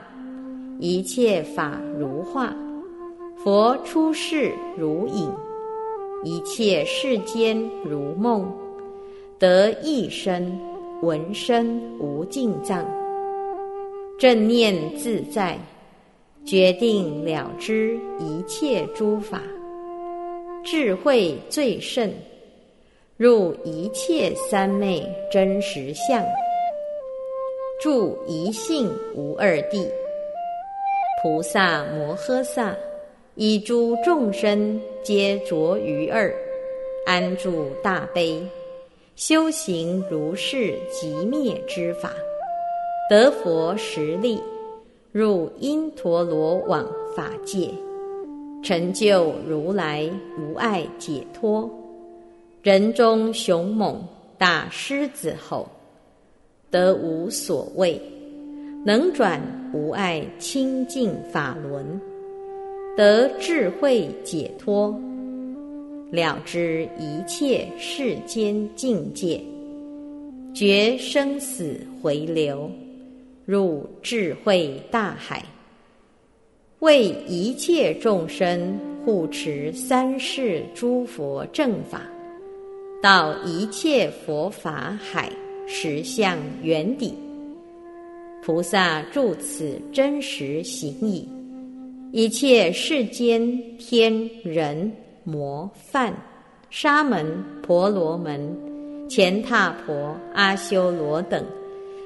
[0.78, 2.54] 一切法如化，
[3.36, 5.30] 佛出世如影，
[6.24, 8.50] 一切世间如梦，
[9.38, 10.58] 得一生
[11.02, 12.86] 闻身无尽藏，
[14.16, 15.58] 正念自在，
[16.44, 19.42] 决定了知一切诸法，
[20.62, 22.14] 智慧最甚。
[23.16, 26.24] 入一切三昧真实相，
[27.80, 29.90] 住一性无二地。
[31.20, 32.76] 菩萨摩诃萨
[33.34, 36.32] 以诸众生皆着于二，
[37.06, 38.40] 安住大悲，
[39.14, 42.10] 修行如是极灭之法，
[43.10, 44.40] 得佛实力，
[45.12, 47.70] 入因陀罗网法界，
[48.62, 51.70] 成就如来无碍解脱。
[52.62, 54.02] 人中雄猛
[54.38, 55.68] 大狮子吼，
[56.70, 58.00] 得无所谓，
[58.82, 59.38] 能转
[59.74, 62.00] 无碍清净法轮，
[62.96, 64.98] 得智慧解脱，
[66.12, 69.40] 了知一切世间境界，
[70.52, 72.70] 绝生死回流，
[73.46, 75.42] 入智慧大海，
[76.80, 82.02] 为一切众生护持三世诸佛正法。
[83.02, 85.32] 到一切佛法海
[85.66, 87.14] 实相圆底，
[88.44, 91.26] 菩萨住此真实行矣。
[92.12, 93.42] 一切世间
[93.78, 94.12] 天
[94.44, 94.92] 人
[95.24, 96.12] 魔梵
[96.70, 97.24] 沙门
[97.62, 98.56] 婆罗门
[99.08, 101.44] 乾闼婆阿修罗等，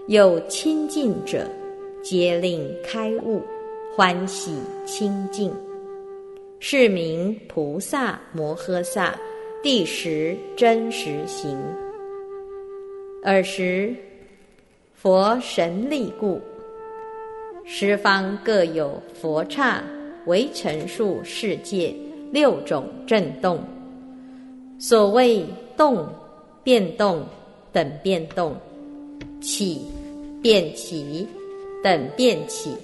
[0.09, 1.49] 有亲近者，
[2.03, 3.41] 皆令开悟，
[3.95, 4.53] 欢喜
[4.85, 5.53] 清净，
[6.61, 9.15] 是名菩萨摩诃萨。
[9.63, 11.59] 第十真实行，
[13.25, 13.95] 尔时
[14.95, 16.41] 佛神力故，
[17.65, 19.83] 十方各有佛刹
[20.27, 21.93] 为陈述世界
[22.37, 23.59] 六种震动。
[24.79, 25.43] 所谓
[25.75, 26.07] 动、
[26.63, 27.23] 变动
[27.73, 28.55] 等变动，
[29.41, 29.81] 起、
[30.43, 31.27] 变起
[31.83, 32.77] 等变起，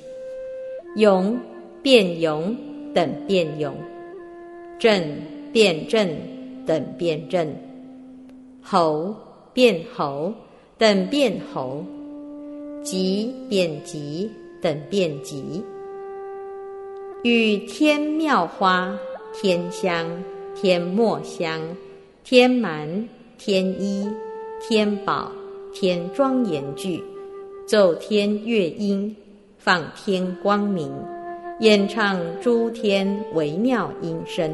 [0.96, 1.38] 涌、
[1.82, 2.56] 变涌
[2.94, 3.74] 等变涌，
[4.78, 5.02] 震、
[5.52, 6.08] 变震
[6.64, 7.54] 等变震，
[8.62, 9.14] 猴、
[9.52, 10.32] 变猴
[10.78, 11.84] 等变猴，
[12.82, 14.30] 急变急
[14.62, 15.62] 等变急，
[17.22, 18.98] 与天妙花、
[19.32, 20.06] 天香、
[20.54, 21.60] 天墨香、
[22.22, 23.08] 天蛮、
[23.38, 24.06] 天衣、
[24.60, 25.32] 天宝、
[25.72, 27.02] 天庄严具，
[27.66, 29.14] 奏天乐音，
[29.58, 30.92] 放天光明，
[31.60, 34.52] 演唱诸天微妙音声。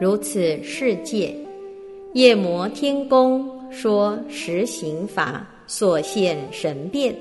[0.00, 1.34] 如此世界，
[2.12, 7.14] 夜摩天宫说实行法所现神变，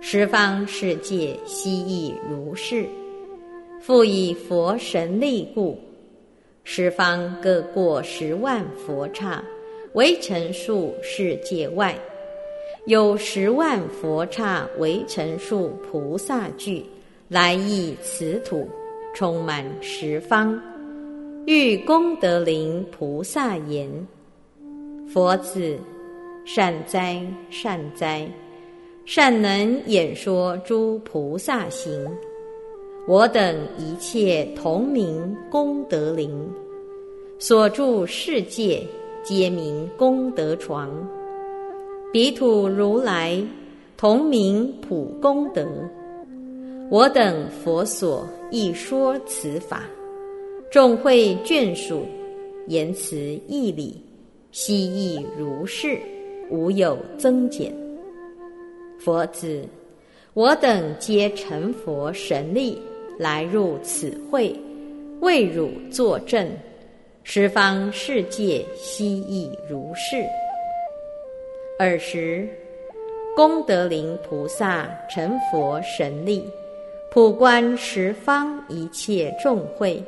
[0.00, 2.86] 十方世界悉亦如是。
[3.80, 5.78] 复以佛神力故，
[6.64, 9.42] 十方各过十万佛刹，
[9.94, 11.98] 为陈数世界外，
[12.86, 16.84] 有十万佛刹为陈数菩萨聚，
[17.28, 18.68] 来诣此土，
[19.14, 20.60] 充满十方。
[21.46, 23.88] 欲功德林菩萨言
[25.08, 25.78] ：“佛子，
[26.44, 28.28] 善哉善哉，
[29.06, 32.06] 善能演说诸菩萨行。
[33.08, 36.30] 我等一切同名功德林，
[37.38, 38.86] 所住世界
[39.24, 40.90] 皆名功德床。
[42.12, 43.42] 彼土如来
[43.96, 45.66] 同名普功德。
[46.90, 49.84] 我等佛所亦说此法。”
[50.70, 52.04] 众会眷属，
[52.66, 53.16] 言辞
[53.48, 53.98] 义理，
[54.52, 55.98] 悉亦如是，
[56.50, 57.74] 无有增减。
[58.98, 59.64] 佛子，
[60.34, 62.78] 我等皆成佛神力，
[63.18, 64.54] 来入此会，
[65.20, 66.48] 为汝作证。
[67.24, 70.24] 十方世界悉亦如是。
[71.78, 72.48] 尔时，
[73.36, 76.42] 功德林菩萨成佛神力，
[77.10, 80.02] 普观十方一切众会。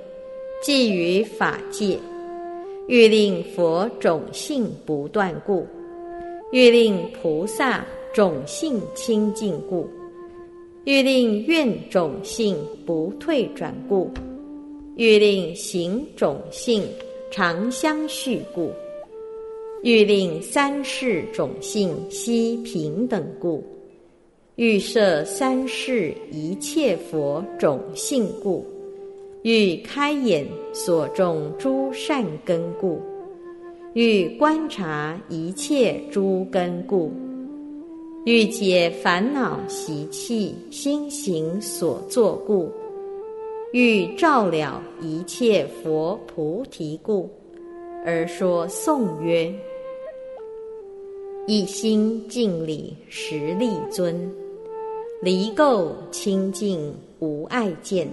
[0.62, 1.98] 寄于法界，
[2.86, 5.64] 欲令佛种性不断故；
[6.52, 7.82] 欲令菩萨
[8.12, 9.88] 种性清净故；
[10.84, 12.56] 欲令愿种性
[12.86, 14.08] 不退转故；
[14.96, 16.82] 欲令行种性
[17.30, 18.70] 常相续故；
[19.82, 23.62] 欲令三世种性悉平等故；
[24.56, 28.64] 欲设三世一切佛种性故。
[29.42, 32.98] 欲开眼所种诸善根故，
[33.92, 37.10] 欲观察一切诸根故，
[38.26, 42.70] 欲解烦恼习气心行所作故，
[43.72, 47.30] 欲照了一切佛菩提故，
[48.04, 49.50] 而说颂曰：
[51.46, 54.30] 一心敬礼十力尊，
[55.22, 58.06] 离垢清净无碍见。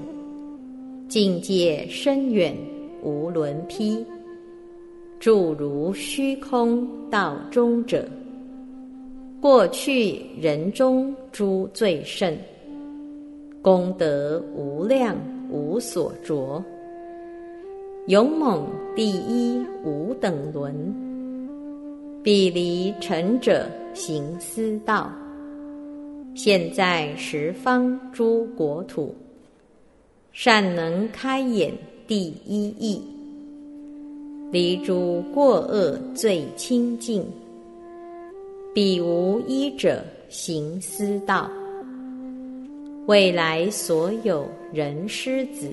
[1.09, 2.55] 境界深远
[3.03, 4.05] 无伦披，
[5.19, 8.07] 住如虚空道中者，
[9.47, 12.37] 过去人中诸最胜，
[13.61, 15.15] 功德无量
[15.49, 16.61] 无所着，
[18.07, 20.75] 勇猛第一无等伦，
[22.21, 25.09] 彼离尘者行思道，
[26.35, 29.15] 现在十方诸国土。
[30.33, 31.71] 善能开眼
[32.05, 33.01] 第一义，
[34.51, 37.25] 离诸过恶最清净。
[38.77, 41.49] 彼无一者行思道，
[43.07, 45.71] 未来所有人师子，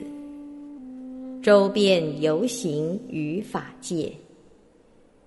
[1.43, 4.11] 周遍游行于法界，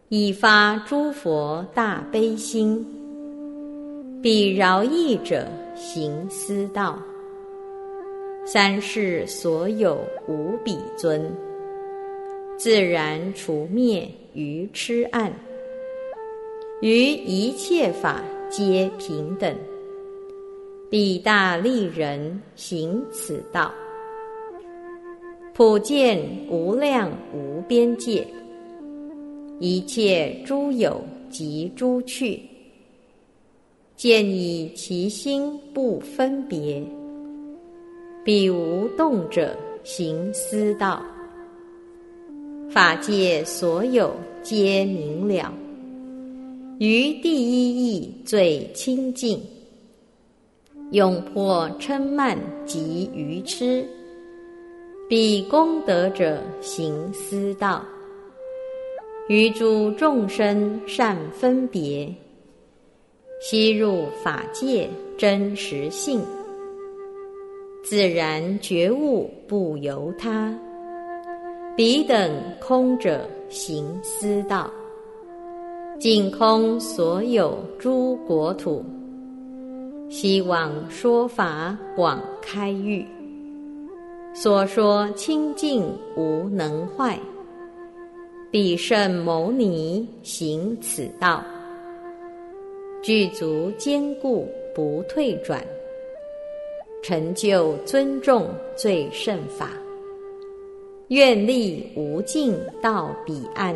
[0.10, 2.84] 以发诸佛大悲心。
[4.24, 6.98] 彼饶益者行思道。
[8.44, 11.32] 三世所有无比尊，
[12.58, 15.32] 自然除灭于痴暗，
[16.80, 19.56] 于一切法皆平等。
[20.92, 23.74] 彼大利人行此道，
[25.54, 28.26] 普见无量无边界，
[29.60, 32.40] 一切诸有及诸趣，
[33.96, 36.82] 见以其心不分别。
[38.24, 41.04] 彼无动者行思道，
[42.70, 44.14] 法界所有
[44.44, 45.52] 皆明了，
[46.80, 49.42] 于第一义最清净，
[50.92, 53.84] 永破嗔慢及愚痴。
[55.10, 57.84] 彼功德者行思道，
[59.28, 62.14] 于诸众生善分别，
[63.42, 66.22] 悉入法界真实性，
[67.84, 70.56] 自然觉悟不由他。
[71.76, 74.70] 彼等空者行思道，
[76.00, 78.86] 净空所有诸国土。
[80.10, 83.04] 希望说法广开喻，
[84.34, 85.84] 所说清净
[86.16, 87.20] 无能坏。
[88.52, 91.44] 彼胜牟尼行此道，
[93.02, 95.62] 具足坚固不退转，
[97.04, 99.72] 成就尊重最胜法，
[101.08, 103.76] 愿力无尽到彼岸。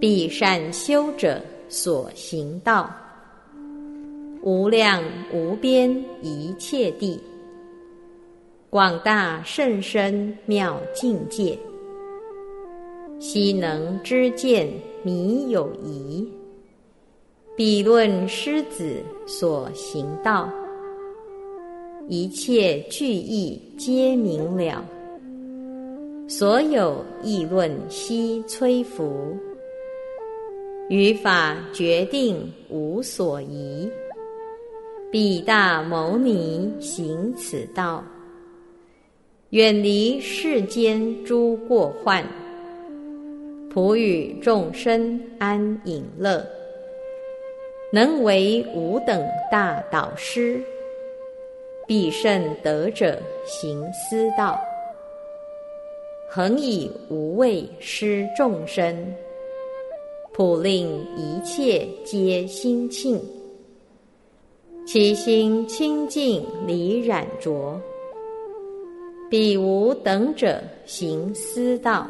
[0.00, 2.90] 彼善修者所行道。
[4.42, 5.90] 无量无边
[6.20, 7.18] 一切地，
[8.68, 11.58] 广大甚深妙境界，
[13.18, 14.68] 悉能知见
[15.02, 16.30] 迷有疑。
[17.56, 20.52] 彼论师子所行道，
[22.08, 24.84] 一切句意皆明了。
[26.28, 29.34] 所有议论悉摧伏，
[30.90, 33.90] 语法决定无所疑。
[35.10, 38.04] 彼大牟尼行此道，
[39.50, 42.22] 远离世间诸过患，
[43.70, 46.44] 普与众生安隐乐，
[47.90, 50.60] 能为吾等大导师。
[51.86, 54.58] 必胜德者行思道，
[56.28, 59.14] 恒以无畏施众生，
[60.36, 63.20] 普令一切皆心庆。
[64.84, 67.80] 其心清净离染浊，
[69.30, 72.04] 彼无等者行思道，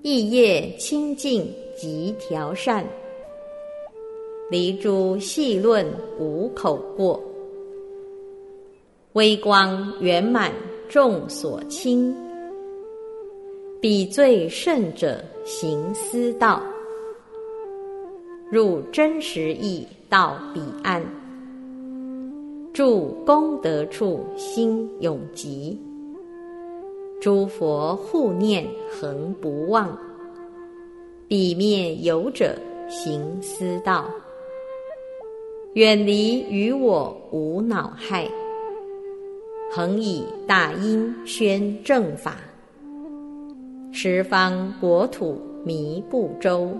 [0.00, 1.46] 意业清净
[1.76, 2.82] 即调善，
[4.50, 5.86] 离诸细论
[6.18, 7.22] 无口过，
[9.12, 10.50] 微光圆满
[10.88, 12.16] 众所亲，
[13.80, 16.62] 彼最胜者行思道，
[18.50, 19.86] 入真实义。
[20.08, 21.02] 到彼岸，
[22.72, 25.76] 住功德处心永集，
[27.20, 29.98] 诸佛护念恒不忘。
[31.26, 32.54] 彼灭有者
[32.88, 34.08] 行思道，
[35.72, 38.30] 远离于我无恼害，
[39.72, 42.36] 恒以大音宣正法，
[43.98, 46.70] 十方国土弥不周。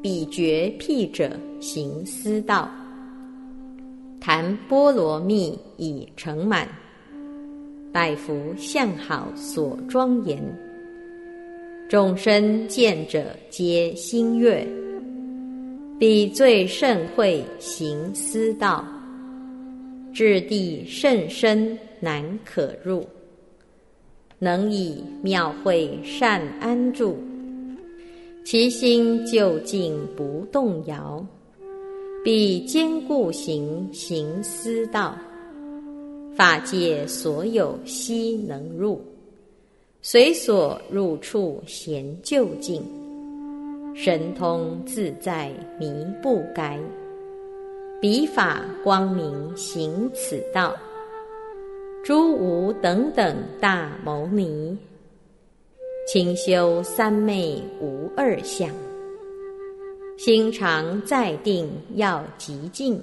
[0.00, 2.70] 彼觉辟者行思道，
[4.20, 6.68] 谈波罗蜜已成满，
[7.90, 10.40] 百福相好所庄严，
[11.88, 14.64] 众生见者皆心悦。
[15.98, 18.84] 彼最甚会行思道，
[20.14, 23.04] 至地甚深难可入，
[24.42, 27.16] 能以妙慧善安住。
[28.44, 31.24] 其心究竟不动摇，
[32.24, 35.16] 必坚固行行思道，
[36.34, 39.00] 法界所有悉能入，
[40.00, 42.82] 随所入处闲就近，
[43.94, 45.88] 神通自在迷
[46.20, 46.80] 不改，
[48.00, 50.74] 彼法光明行此道，
[52.04, 54.76] 诸无等等大牟尼。
[56.08, 58.68] 清修三昧无二相，
[60.18, 63.00] 心常在定要极静。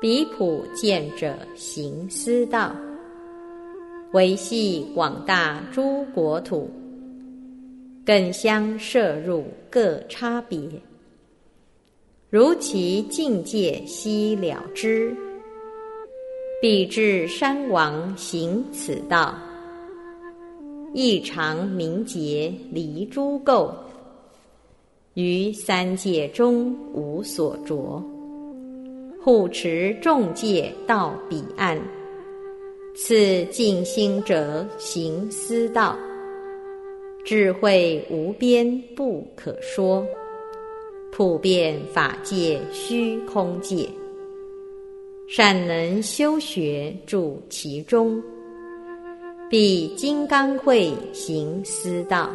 [0.00, 2.74] 彼普见者行思道，
[4.14, 6.70] 维系广大诸国土，
[8.06, 10.58] 更相摄入各差别。
[12.30, 15.14] 如其境界悉了知，
[16.58, 19.34] 彼至山王行此道。
[20.94, 23.70] 异常明洁离诸垢，
[25.12, 28.02] 于三界中无所着。
[29.22, 31.78] 护持众戒到彼岸，
[32.96, 35.94] 此静心者行思道，
[37.22, 40.06] 智慧无边不可说，
[41.12, 43.86] 普遍法界虚空界，
[45.28, 48.22] 善能修学住其中。
[49.50, 52.30] 彼金刚会行思道，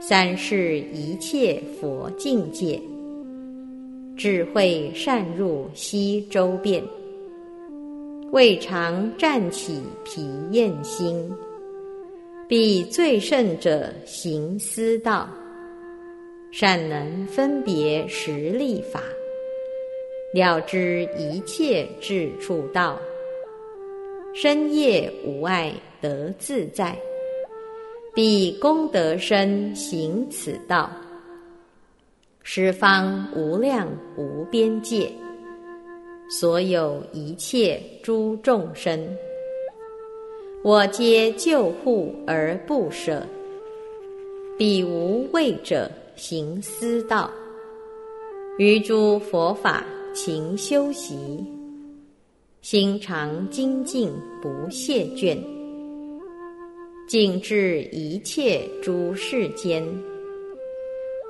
[0.00, 2.80] 三世一切佛境界，
[4.16, 6.82] 智慧善入悉周遍。
[8.32, 11.30] 未尝暂起疲厌心，
[12.48, 15.28] 必最胜者行思道。
[16.50, 19.00] 善能分别实力法，
[20.32, 22.98] 了知一切智处道。
[24.32, 26.96] 深夜无碍得自在，
[28.14, 30.90] 彼功德深行此道。
[32.42, 35.10] 十方无量无边界。
[36.30, 39.04] 所有一切诸众生，
[40.62, 43.26] 我皆救护而不舍。
[44.56, 47.28] 彼无畏者行思道，
[48.58, 51.44] 于诸佛法勤修习，
[52.62, 54.10] 心常精进
[54.42, 55.38] 不懈倦，
[57.06, 59.86] 尽至一切诸世间。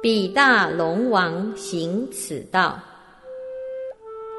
[0.03, 2.81] 彼大龙王行此道。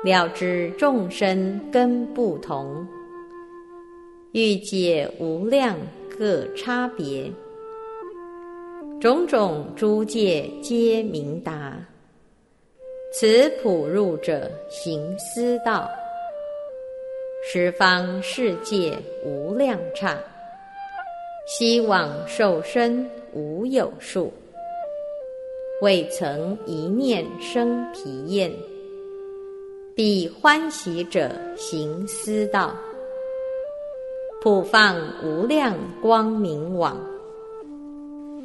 [0.04, 2.84] 了知众生根不同，
[4.32, 5.78] 欲解无量
[6.18, 7.32] 各差别，
[9.00, 11.78] 种种诸界皆明达。
[13.14, 15.92] 此普入者行思道，
[17.44, 20.18] 十方世界无量刹，
[21.46, 24.32] 希往受身无有数，
[25.82, 28.50] 未曾一念生疲厌。
[29.94, 32.74] 必欢喜者行思道，
[34.42, 36.98] 普放无量光明网，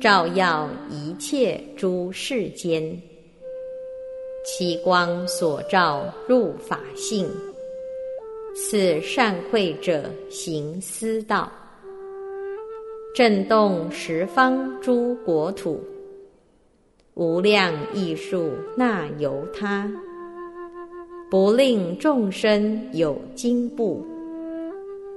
[0.01, 3.01] 照耀一切诸世间。
[4.49, 7.29] 其光所照入法性，
[8.55, 11.51] 此善慧者行思道，
[13.13, 15.83] 震动十方诸国土，
[17.15, 19.91] 无量艺术那由他。
[21.29, 24.07] 不令众生有惊怖，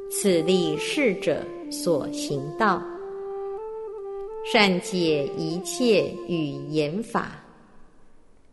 [0.09, 1.37] 此力士者
[1.69, 2.81] 所行道，
[4.51, 7.33] 善解一切语言法，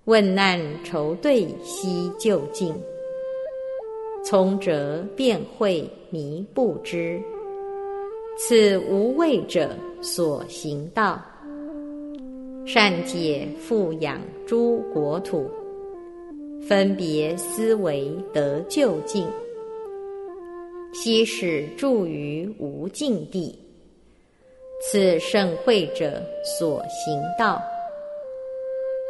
[0.07, 2.73] 问难愁对悉究竟，
[4.25, 7.21] 从者便会迷不知，
[8.39, 11.21] 此无畏者所行道，
[12.65, 15.51] 善解富养诸国土。
[16.69, 19.27] 分别思维得究竟，
[20.93, 23.59] 悉使住于无尽地。
[24.81, 27.61] 此胜会者所行道，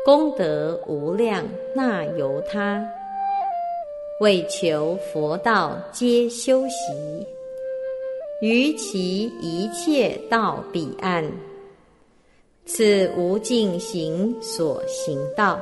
[0.06, 1.44] 功德无量，
[1.74, 2.80] 那由他？
[4.20, 7.26] 为求佛道皆修习，
[8.40, 11.28] 于其一切道彼岸。
[12.66, 15.60] 此无尽行所行道。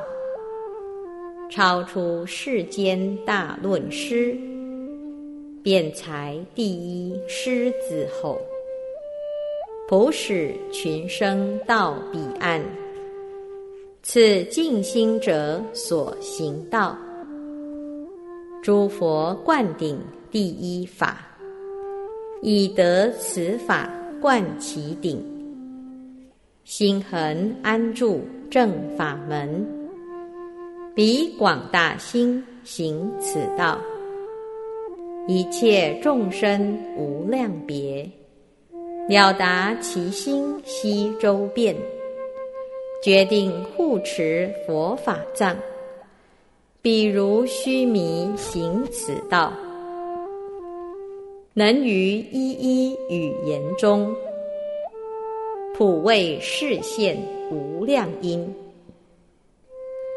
[1.49, 4.37] 超出世间大论师，
[5.63, 8.39] 辩才第一狮子吼，
[9.87, 12.63] 普使群生到彼岸。
[14.07, 16.95] 此静心者所行道，
[18.61, 19.99] 诸佛灌顶
[20.29, 21.25] 第一法，
[22.43, 23.89] 以得此法
[24.21, 25.19] 灌其顶，
[26.65, 29.67] 心恒安住正法门。
[30.93, 33.79] 彼广大心行此道，
[35.27, 38.07] 一切众生无量别，
[39.09, 41.75] 了达其心悉周遍，
[43.05, 45.55] 决定护持佛法藏，
[46.81, 49.53] 比如须弥行此道，
[51.53, 54.11] 能于一一语言中，
[55.75, 57.15] 普为示现
[57.51, 58.43] 无量因。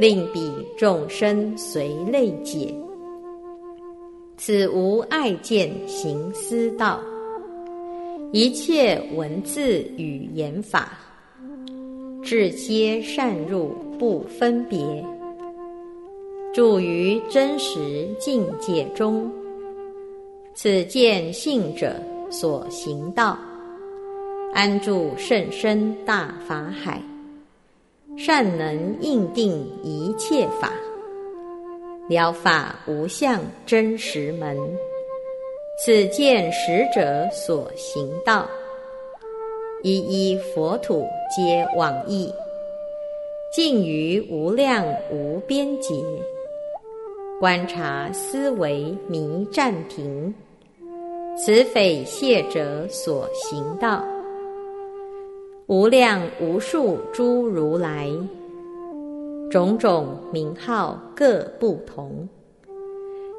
[0.01, 2.75] 令彼众生随类解，
[4.39, 6.99] 此无爱见行思道。
[8.33, 10.99] 一切文字语言法，
[12.23, 14.79] 至皆善入不分别，
[16.53, 19.31] 住于真实境界中。
[20.55, 21.95] 此见性者
[22.31, 23.39] 所行道，
[24.53, 27.01] 安住甚深大法海。
[28.17, 30.73] 善能应定一切法，
[32.09, 34.59] 了法无相真实门。
[35.79, 38.49] 此见识者所行道，
[39.85, 42.33] 一一佛土皆往诣，
[43.55, 45.95] 尽于无量无边劫。
[47.39, 50.35] 观察思维迷暂停，
[51.37, 54.05] 此匪谢者所行道。
[55.69, 58.09] 无量无数诸如来，
[59.49, 62.29] 种种名号各不同。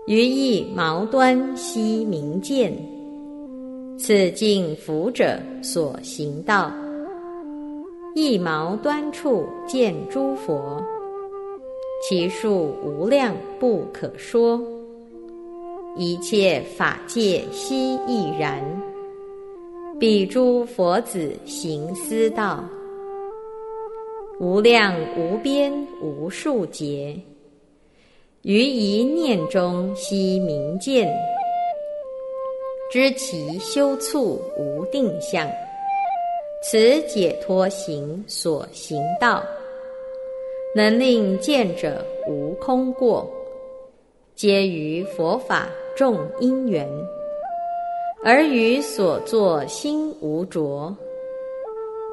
[0.08, 2.74] 于一毛端悉明见，
[4.00, 6.72] 此尽福者所行道。
[8.16, 10.82] 一毛端处见诸佛，
[12.02, 14.60] 其数无量不可说。
[15.97, 18.64] 一切法界悉亦然。
[20.00, 22.64] 彼诸佛子行思道，
[24.39, 25.72] 无量无边
[26.02, 27.20] 无数劫。
[28.43, 31.14] 于一念中悉明见，
[32.90, 35.48] 知其修处无定向。
[36.64, 39.44] 此解脱行所行道，
[40.76, 43.30] 能令见者无空过，
[44.36, 46.90] 皆于佛法众因缘，
[48.24, 50.94] 而于所作心无着。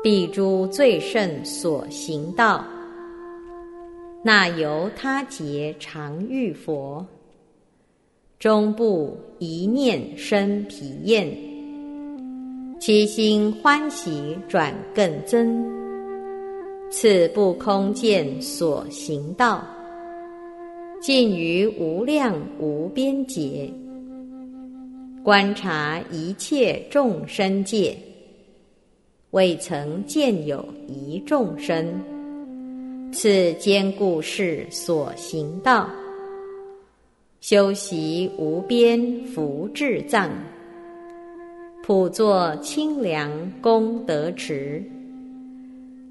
[0.02, 2.64] 彼诸最胜所行道。
[4.22, 7.04] 那由他劫常遇佛，
[8.38, 11.26] 终不一念生疲厌，
[12.78, 15.64] 其心欢喜转更增。
[16.90, 19.64] 此不空见所行道，
[21.00, 23.72] 尽于无量无边劫，
[25.24, 27.96] 观察一切众生界，
[29.30, 31.98] 未曾见有一众生。
[33.12, 35.88] 此坚固是所行道，
[37.48, 40.32] 修习无边福智藏，
[41.84, 43.30] 普作清凉
[43.60, 44.82] 功德池，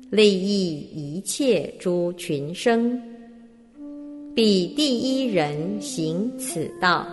[0.09, 2.97] 利益一切诸群生。
[4.33, 7.05] 彼第一人行此道，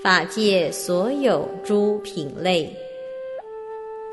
[0.00, 2.72] 法界所有诸品类，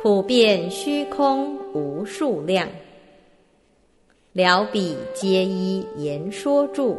[0.01, 2.67] 普遍虚空无数量。
[4.33, 6.97] 了彼皆依言说住，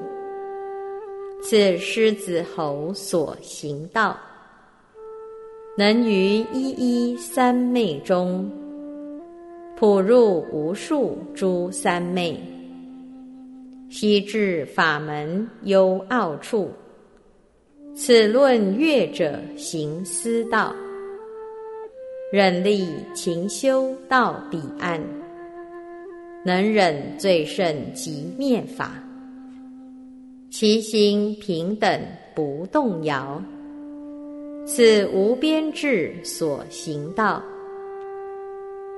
[1.41, 4.19] 此狮子吼所行道，
[5.79, 8.51] 能于一一三昧中，
[9.77, 12.39] 普入无数诸三昧，
[13.89, 16.71] 悉至法门幽奥处。
[17.95, 20.75] 此论乐者行思道，
[22.33, 25.01] 忍力勤修到彼岸。
[26.45, 29.03] 能忍最胜极灭法，
[30.51, 32.01] 其心平等
[32.35, 33.43] 不动摇。
[34.67, 37.43] 此无边智所行道，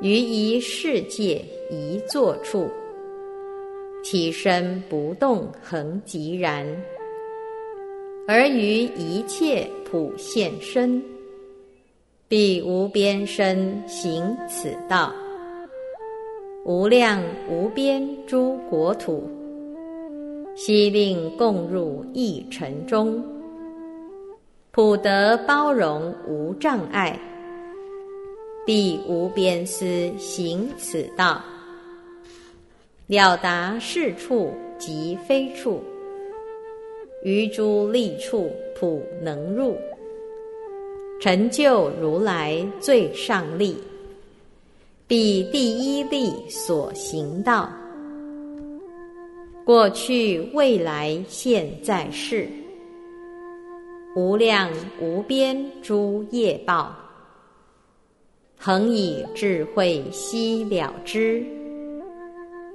[0.00, 2.68] 于一世界一坐处，
[4.02, 6.66] 其身不动恒寂然，
[8.26, 11.02] 而于一切普现身，
[12.28, 15.12] 彼无边身行此道。
[16.64, 19.28] 无量无边诸国土，
[20.62, 23.24] 悉令共入一尘中，
[24.72, 27.18] 普得包容无障碍，
[28.66, 31.42] 必无边思行此道，
[33.06, 35.82] 了达是处即非处，
[37.24, 39.74] 于诸利处普能入，
[41.22, 43.78] 成就如来最上利。
[45.06, 47.72] 彼第一力所行道，
[49.70, 52.48] 过去未来现在世，
[54.16, 54.68] 无量
[55.00, 56.92] 无边诸业报，
[58.58, 61.40] 恒以智慧悉了之。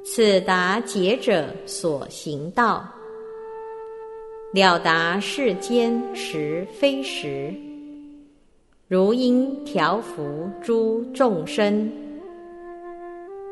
[0.06, 2.90] 此达劫者所行道，
[4.54, 7.54] 了达世间实非实，
[8.88, 11.92] 如因调伏诸众生。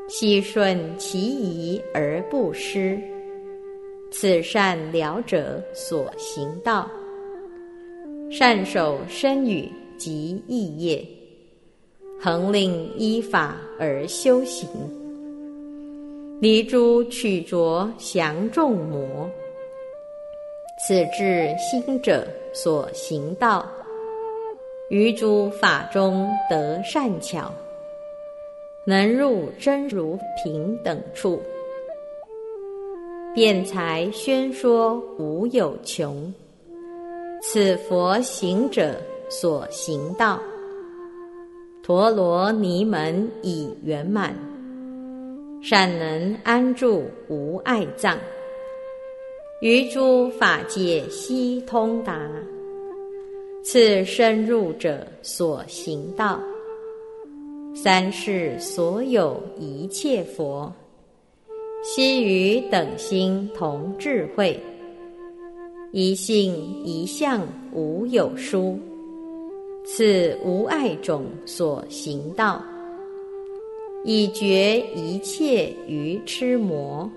[0.08, 2.98] 悉顺其宜而不失，
[4.16, 6.88] 此善了者所行道。
[8.30, 11.04] 善守身语及意业，
[12.22, 14.70] 恒令依法而修行。
[16.40, 19.28] 离诸取着降众魔，
[20.88, 23.68] 此智心者所行道。
[24.92, 27.52] 于诸法中得善巧。
[28.86, 31.42] 能入真如平等处，
[33.34, 36.32] 辩才宣说无有穷。
[37.42, 38.96] 此佛行者
[39.28, 40.40] 所行道，
[41.82, 44.36] 陀罗尼门已圆满，
[45.64, 48.20] 善能安住无碍藏，
[49.62, 52.30] 于诸法界悉通达。
[53.64, 56.40] 此深入者所行道。
[57.74, 60.72] 三世所有一切佛，
[61.86, 64.58] 悉与等心同智慧，
[65.92, 66.56] 一性
[66.86, 68.80] 一相无有殊，
[69.86, 72.64] 此无碍种所行道，
[74.06, 77.08] 以绝一切愚痴魔，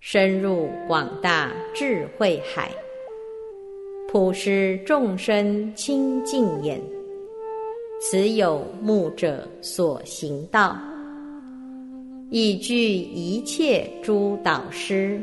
[0.00, 2.72] 深入广大智慧海，
[4.08, 6.82] 普施众生清净眼，
[8.00, 10.76] 此有目者所行道。
[12.36, 15.22] 以具一切诸导师，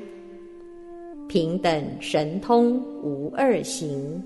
[1.27, 4.23] 平等神通无二行，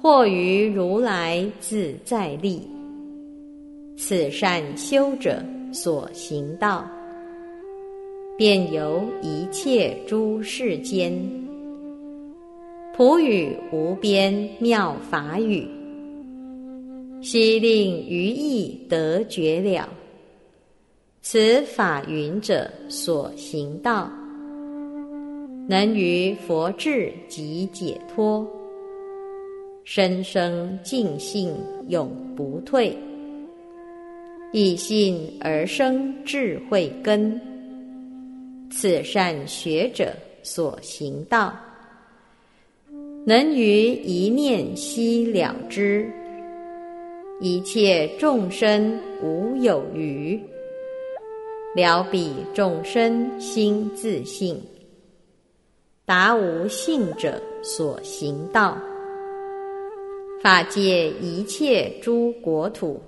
[0.00, 2.62] 或于如来自在力，
[3.96, 6.88] 此善修者所行道，
[8.38, 11.12] 便由一切诸世间，
[12.96, 15.66] 普语无边妙法语，
[17.20, 19.88] 悉令于意得觉了。
[21.22, 24.10] 此法云者所行道，
[25.68, 28.48] 能于佛智及解脱，
[29.84, 31.54] 生生净性
[31.88, 32.96] 永不退，
[34.50, 37.38] 以信而生智慧根。
[38.70, 41.54] 此善学者所行道，
[43.26, 46.10] 能于一念悉了之，
[47.42, 50.40] 一切众生无有余。
[51.72, 54.60] 了彼众生心自性，
[56.04, 58.76] 达无性者所行道。
[60.42, 63.00] 法界一切诸国土，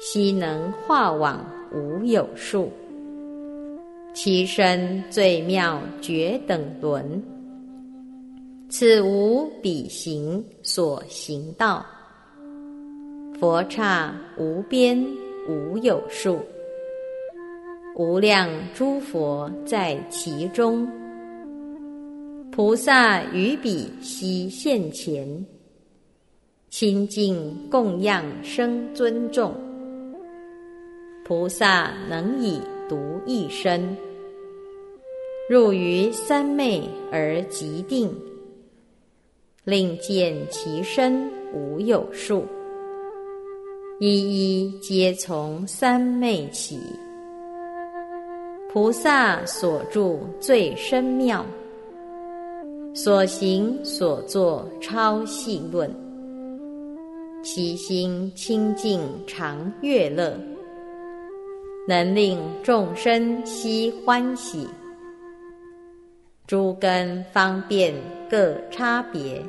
[0.00, 2.72] 悉能化往无有数。
[4.12, 7.22] 其身最妙绝等轮，
[8.68, 11.86] 此无彼行所行道。
[13.38, 15.00] 佛刹无边
[15.48, 16.40] 无有数。
[17.98, 20.88] 无量诸佛在其中，
[22.52, 25.44] 菩萨于彼悉现前，
[26.70, 29.52] 清净供养生尊重。
[31.24, 33.96] 菩萨能以独一身，
[35.50, 38.08] 入于三昧而即定，
[39.64, 42.46] 令见其身无有数，
[43.98, 46.78] 一一皆从三昧起。
[48.70, 51.42] 菩萨所住最深妙，
[52.94, 55.90] 所行所作超细论，
[57.42, 60.38] 其心清净常悦乐，
[61.88, 64.68] 能令众生悉欢喜。
[66.46, 67.94] 诸根方便
[68.30, 69.42] 各差别，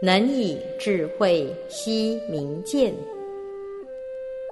[0.00, 2.94] 能以智慧悉明见，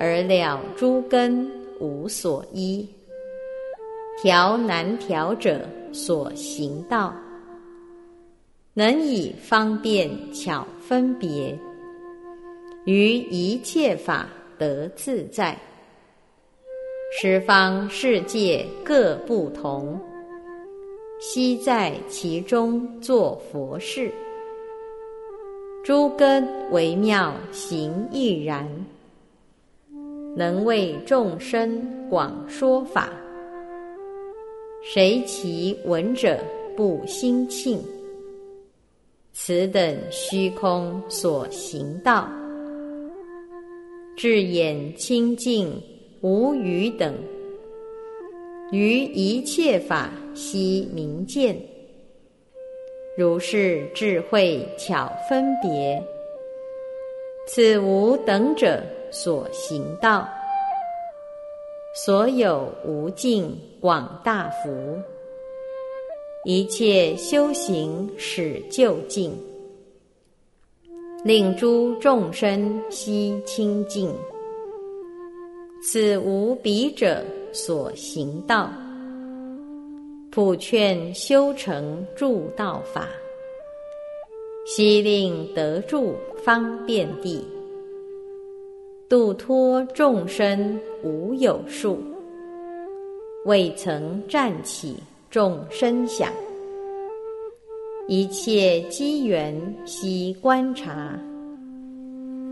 [0.01, 1.49] 而了诸根
[1.79, 2.85] 无所依。
[4.23, 7.15] 调难调者所行道，
[8.73, 11.57] 能以方便巧分别，
[12.87, 15.57] 于一切法得自在。
[17.21, 20.01] 十方世界各不同，
[21.21, 24.11] 悉在其中作佛事。
[25.85, 28.67] 诸根微妙行亦然，
[30.35, 33.11] 能为众生广说法。
[34.89, 36.39] 谁其闻者
[36.77, 37.83] 不心庆？
[39.33, 42.29] 此等虚空所行道，
[44.17, 45.83] 智眼清净
[46.21, 47.13] 无余等，
[48.71, 51.61] 于一切法悉明见。
[53.19, 56.01] 如是智慧巧分别，
[57.49, 58.81] 此无等者
[59.11, 60.29] 所行道。
[62.05, 65.01] 所有无尽广大福，
[66.45, 69.33] 一切修行始究竟，
[71.23, 74.13] 令诸众生悉清净。
[75.85, 77.23] 此无彼者
[77.53, 78.73] 所行道，
[80.33, 83.07] 普劝修成助道法，
[84.67, 87.47] 悉令得住方便地。
[89.09, 92.01] 度脱众生无有数，
[93.47, 94.97] 未曾站起
[95.31, 96.33] 众生想，
[98.09, 101.17] 一切机缘悉观察，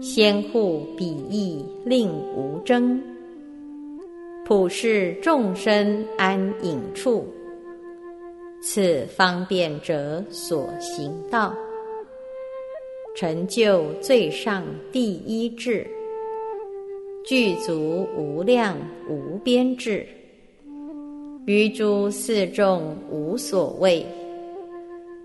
[0.01, 3.03] 先护彼意令无争，
[4.47, 7.27] 普世众生安隐处，
[8.63, 11.53] 此方便者所行道，
[13.17, 15.85] 成就最上第一智。
[17.25, 18.77] 具足无量
[19.09, 20.07] 无边智，
[21.47, 24.05] 于诸四众无所谓。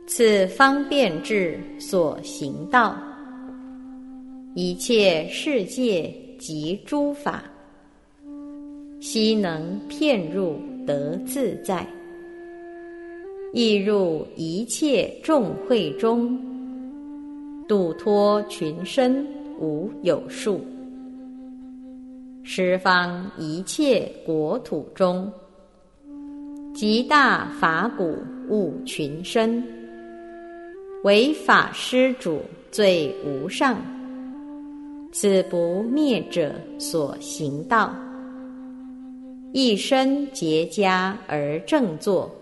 [0.05, 2.97] 此方便智所行道，
[4.55, 7.43] 一切世界及诸法，
[8.99, 11.87] 悉能遍入得自在，
[13.53, 16.37] 亦入一切众会中，
[17.67, 19.25] 度脱群生
[19.59, 20.59] 无有数。
[22.41, 25.31] 十方一切国土中，
[26.73, 28.17] 极大法鼓
[28.47, 29.61] 悟群生，
[31.03, 32.41] 为法师主
[32.71, 33.77] 最无上，
[35.11, 37.93] 此不灭者所行道，
[39.51, 42.33] 一生结跏而正坐，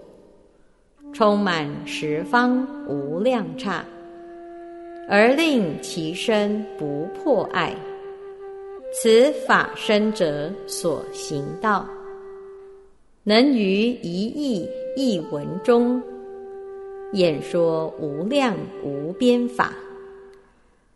[1.13, 3.83] 充满十方无量刹，
[5.09, 7.73] 而令其身不破碍。
[8.93, 11.85] 此法身者所行道，
[13.27, 14.65] 能于一意
[14.95, 16.01] 一文中
[17.11, 19.73] 演说无量无边法，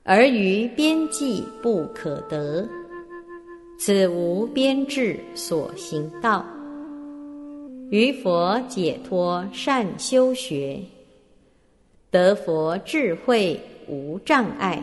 [0.04, 2.66] 而于边际不可得。
[3.78, 6.46] 此无边智所行道，
[7.90, 10.80] 于佛解脱善修学，
[12.12, 13.60] 得佛智慧
[13.90, 14.82] 无障碍。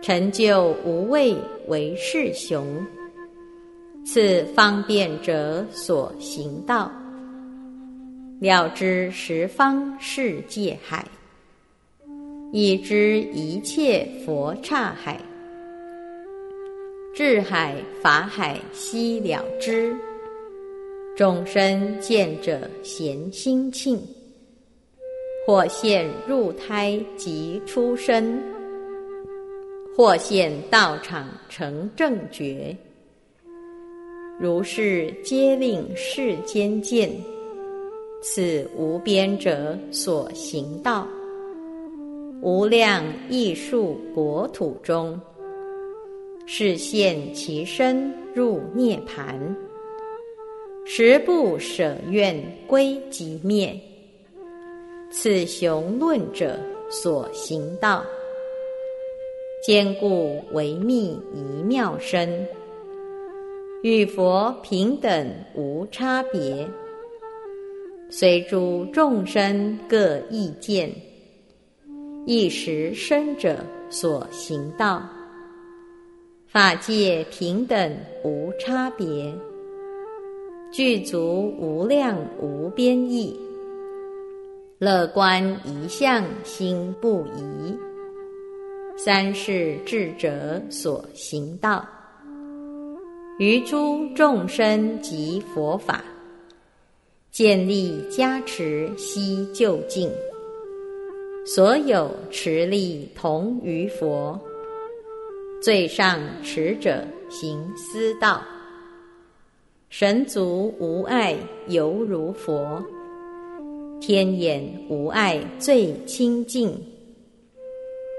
[0.00, 1.34] 成就无畏
[1.66, 2.86] 为世雄，
[4.04, 6.90] 此方便者所行道，
[8.40, 11.06] 了知十方世界海，
[12.52, 15.20] 已知一切佛刹海，
[17.14, 19.96] 智海法海悉了知，
[21.16, 24.00] 众生见者咸心庆，
[25.46, 28.38] 或现入胎即出生。
[29.94, 32.74] 或现道场成正觉，
[34.42, 37.08] 如是皆令世间见，
[38.20, 41.06] 此无边者所行道，
[42.40, 45.16] 无量艺术国土中，
[46.44, 49.56] 是现其身入涅盘，
[50.84, 52.36] 十不舍愿
[52.66, 53.78] 归极灭，
[55.12, 56.58] 此雄论者
[56.90, 58.04] 所行道。
[59.64, 62.44] 坚固维密一妙身，
[63.82, 66.68] 与佛平等无差别。
[68.08, 70.88] 随诸众生各意见，
[72.24, 73.58] 一时生者
[73.90, 75.02] 所行道，
[76.46, 79.34] 法界平等无差别，
[80.70, 83.36] 具足无量无边意，
[84.78, 87.76] 乐观一向心不移。
[88.96, 91.84] 三世智者所行道，
[93.38, 96.04] 于诸众生及佛法，
[97.30, 100.10] 建立加持悉就近，
[101.46, 104.38] 所有持力同于佛。
[105.62, 108.42] 最上持者行思道，
[109.88, 111.36] 神足无碍
[111.68, 112.84] 犹如佛，
[114.00, 116.78] 天眼无碍最清净。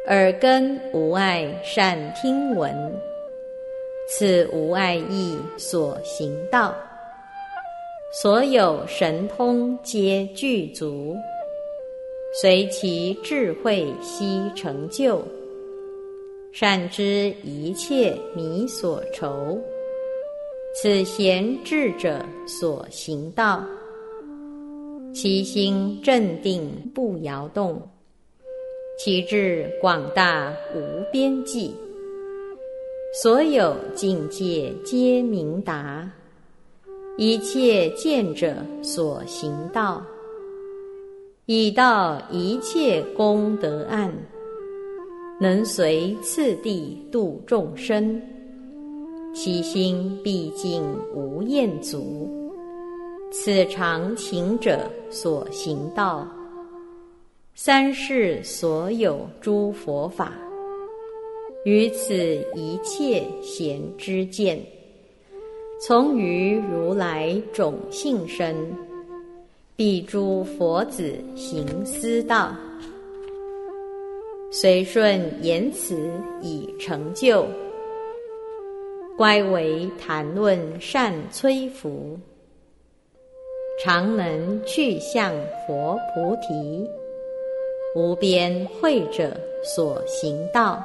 [0.07, 2.73] 耳根无碍善听闻，
[4.07, 6.75] 此无碍意所行道。
[8.21, 11.15] 所有神通皆具足，
[12.41, 15.23] 随其智慧悉成就。
[16.51, 19.59] 善知一切迷所愁，
[20.75, 23.63] 此贤智者所行道。
[25.11, 27.81] 其心镇定不摇动。
[28.99, 31.75] 其智广大无边际，
[33.21, 36.09] 所有境界皆明达，
[37.15, 40.03] 一切见者所行道，
[41.45, 44.11] 以道一切功德岸，
[45.39, 48.19] 能随次第度众生，
[49.31, 50.83] 其心毕竟
[51.13, 52.51] 无厌足，
[53.31, 56.27] 此常情者所行道。
[57.53, 60.33] 三世所有诸佛法，
[61.65, 62.13] 于此
[62.55, 64.59] 一切贤之见，
[65.79, 68.53] 从于如来种性身，
[69.75, 72.53] 彼诸佛子行思道，
[74.51, 76.11] 随顺言辞
[76.41, 77.45] 以成就，
[79.17, 82.19] 乖为谈论善摧伏，
[83.81, 85.33] 常能去向
[85.65, 86.85] 佛菩提。
[87.95, 90.83] 无边慧者所行道，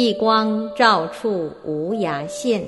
[0.00, 2.62] 一光照处无涯现，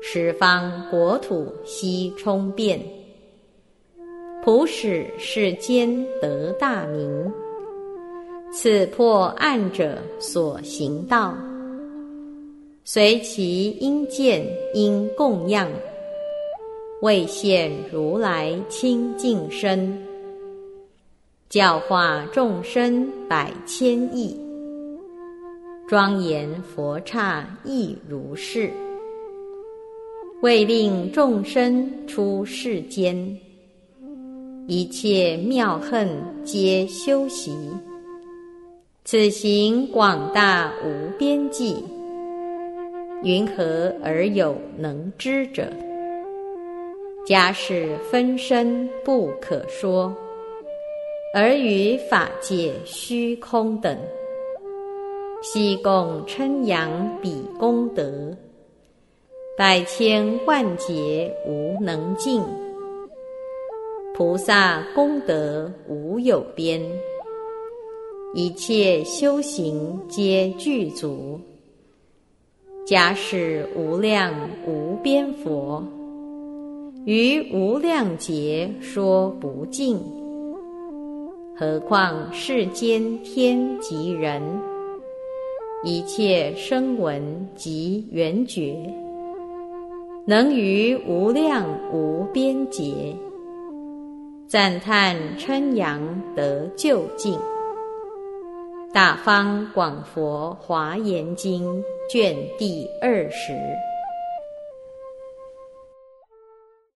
[0.00, 2.80] 十方国土悉充遍，
[4.42, 7.30] 普使世间得大名。
[8.50, 11.36] 此破暗者所行道，
[12.82, 14.42] 随其因见
[14.72, 15.68] 因供养，
[17.02, 20.02] 为现如来清净身，
[21.50, 24.34] 教化众生百千亿，
[25.90, 28.70] 庄严佛刹亦如是，
[30.40, 33.36] 为令众生出世间，
[34.68, 36.08] 一切妙恨
[36.44, 37.52] 皆修习。
[39.04, 41.84] 此行广大无边际，
[43.24, 45.72] 云何而有能知者？
[47.26, 50.14] 假使分身不可说，
[51.34, 53.98] 而于法界虚空等，
[55.42, 58.36] 悉共称扬彼功德，
[59.56, 62.42] 百千万劫无能尽，
[64.14, 66.82] 菩萨功德无有边。
[68.34, 71.40] 一切修行皆具足，
[72.86, 74.34] 假使无量
[74.66, 75.82] 无边佛，
[77.06, 79.98] 于无量劫说不尽。
[81.56, 84.42] 何况世间天及人，
[85.82, 88.76] 一切声闻及缘觉，
[90.26, 93.16] 能于无量无边劫，
[94.46, 97.34] 赞叹称扬得究竟。
[98.92, 103.54] 大方广佛华严经卷第二十。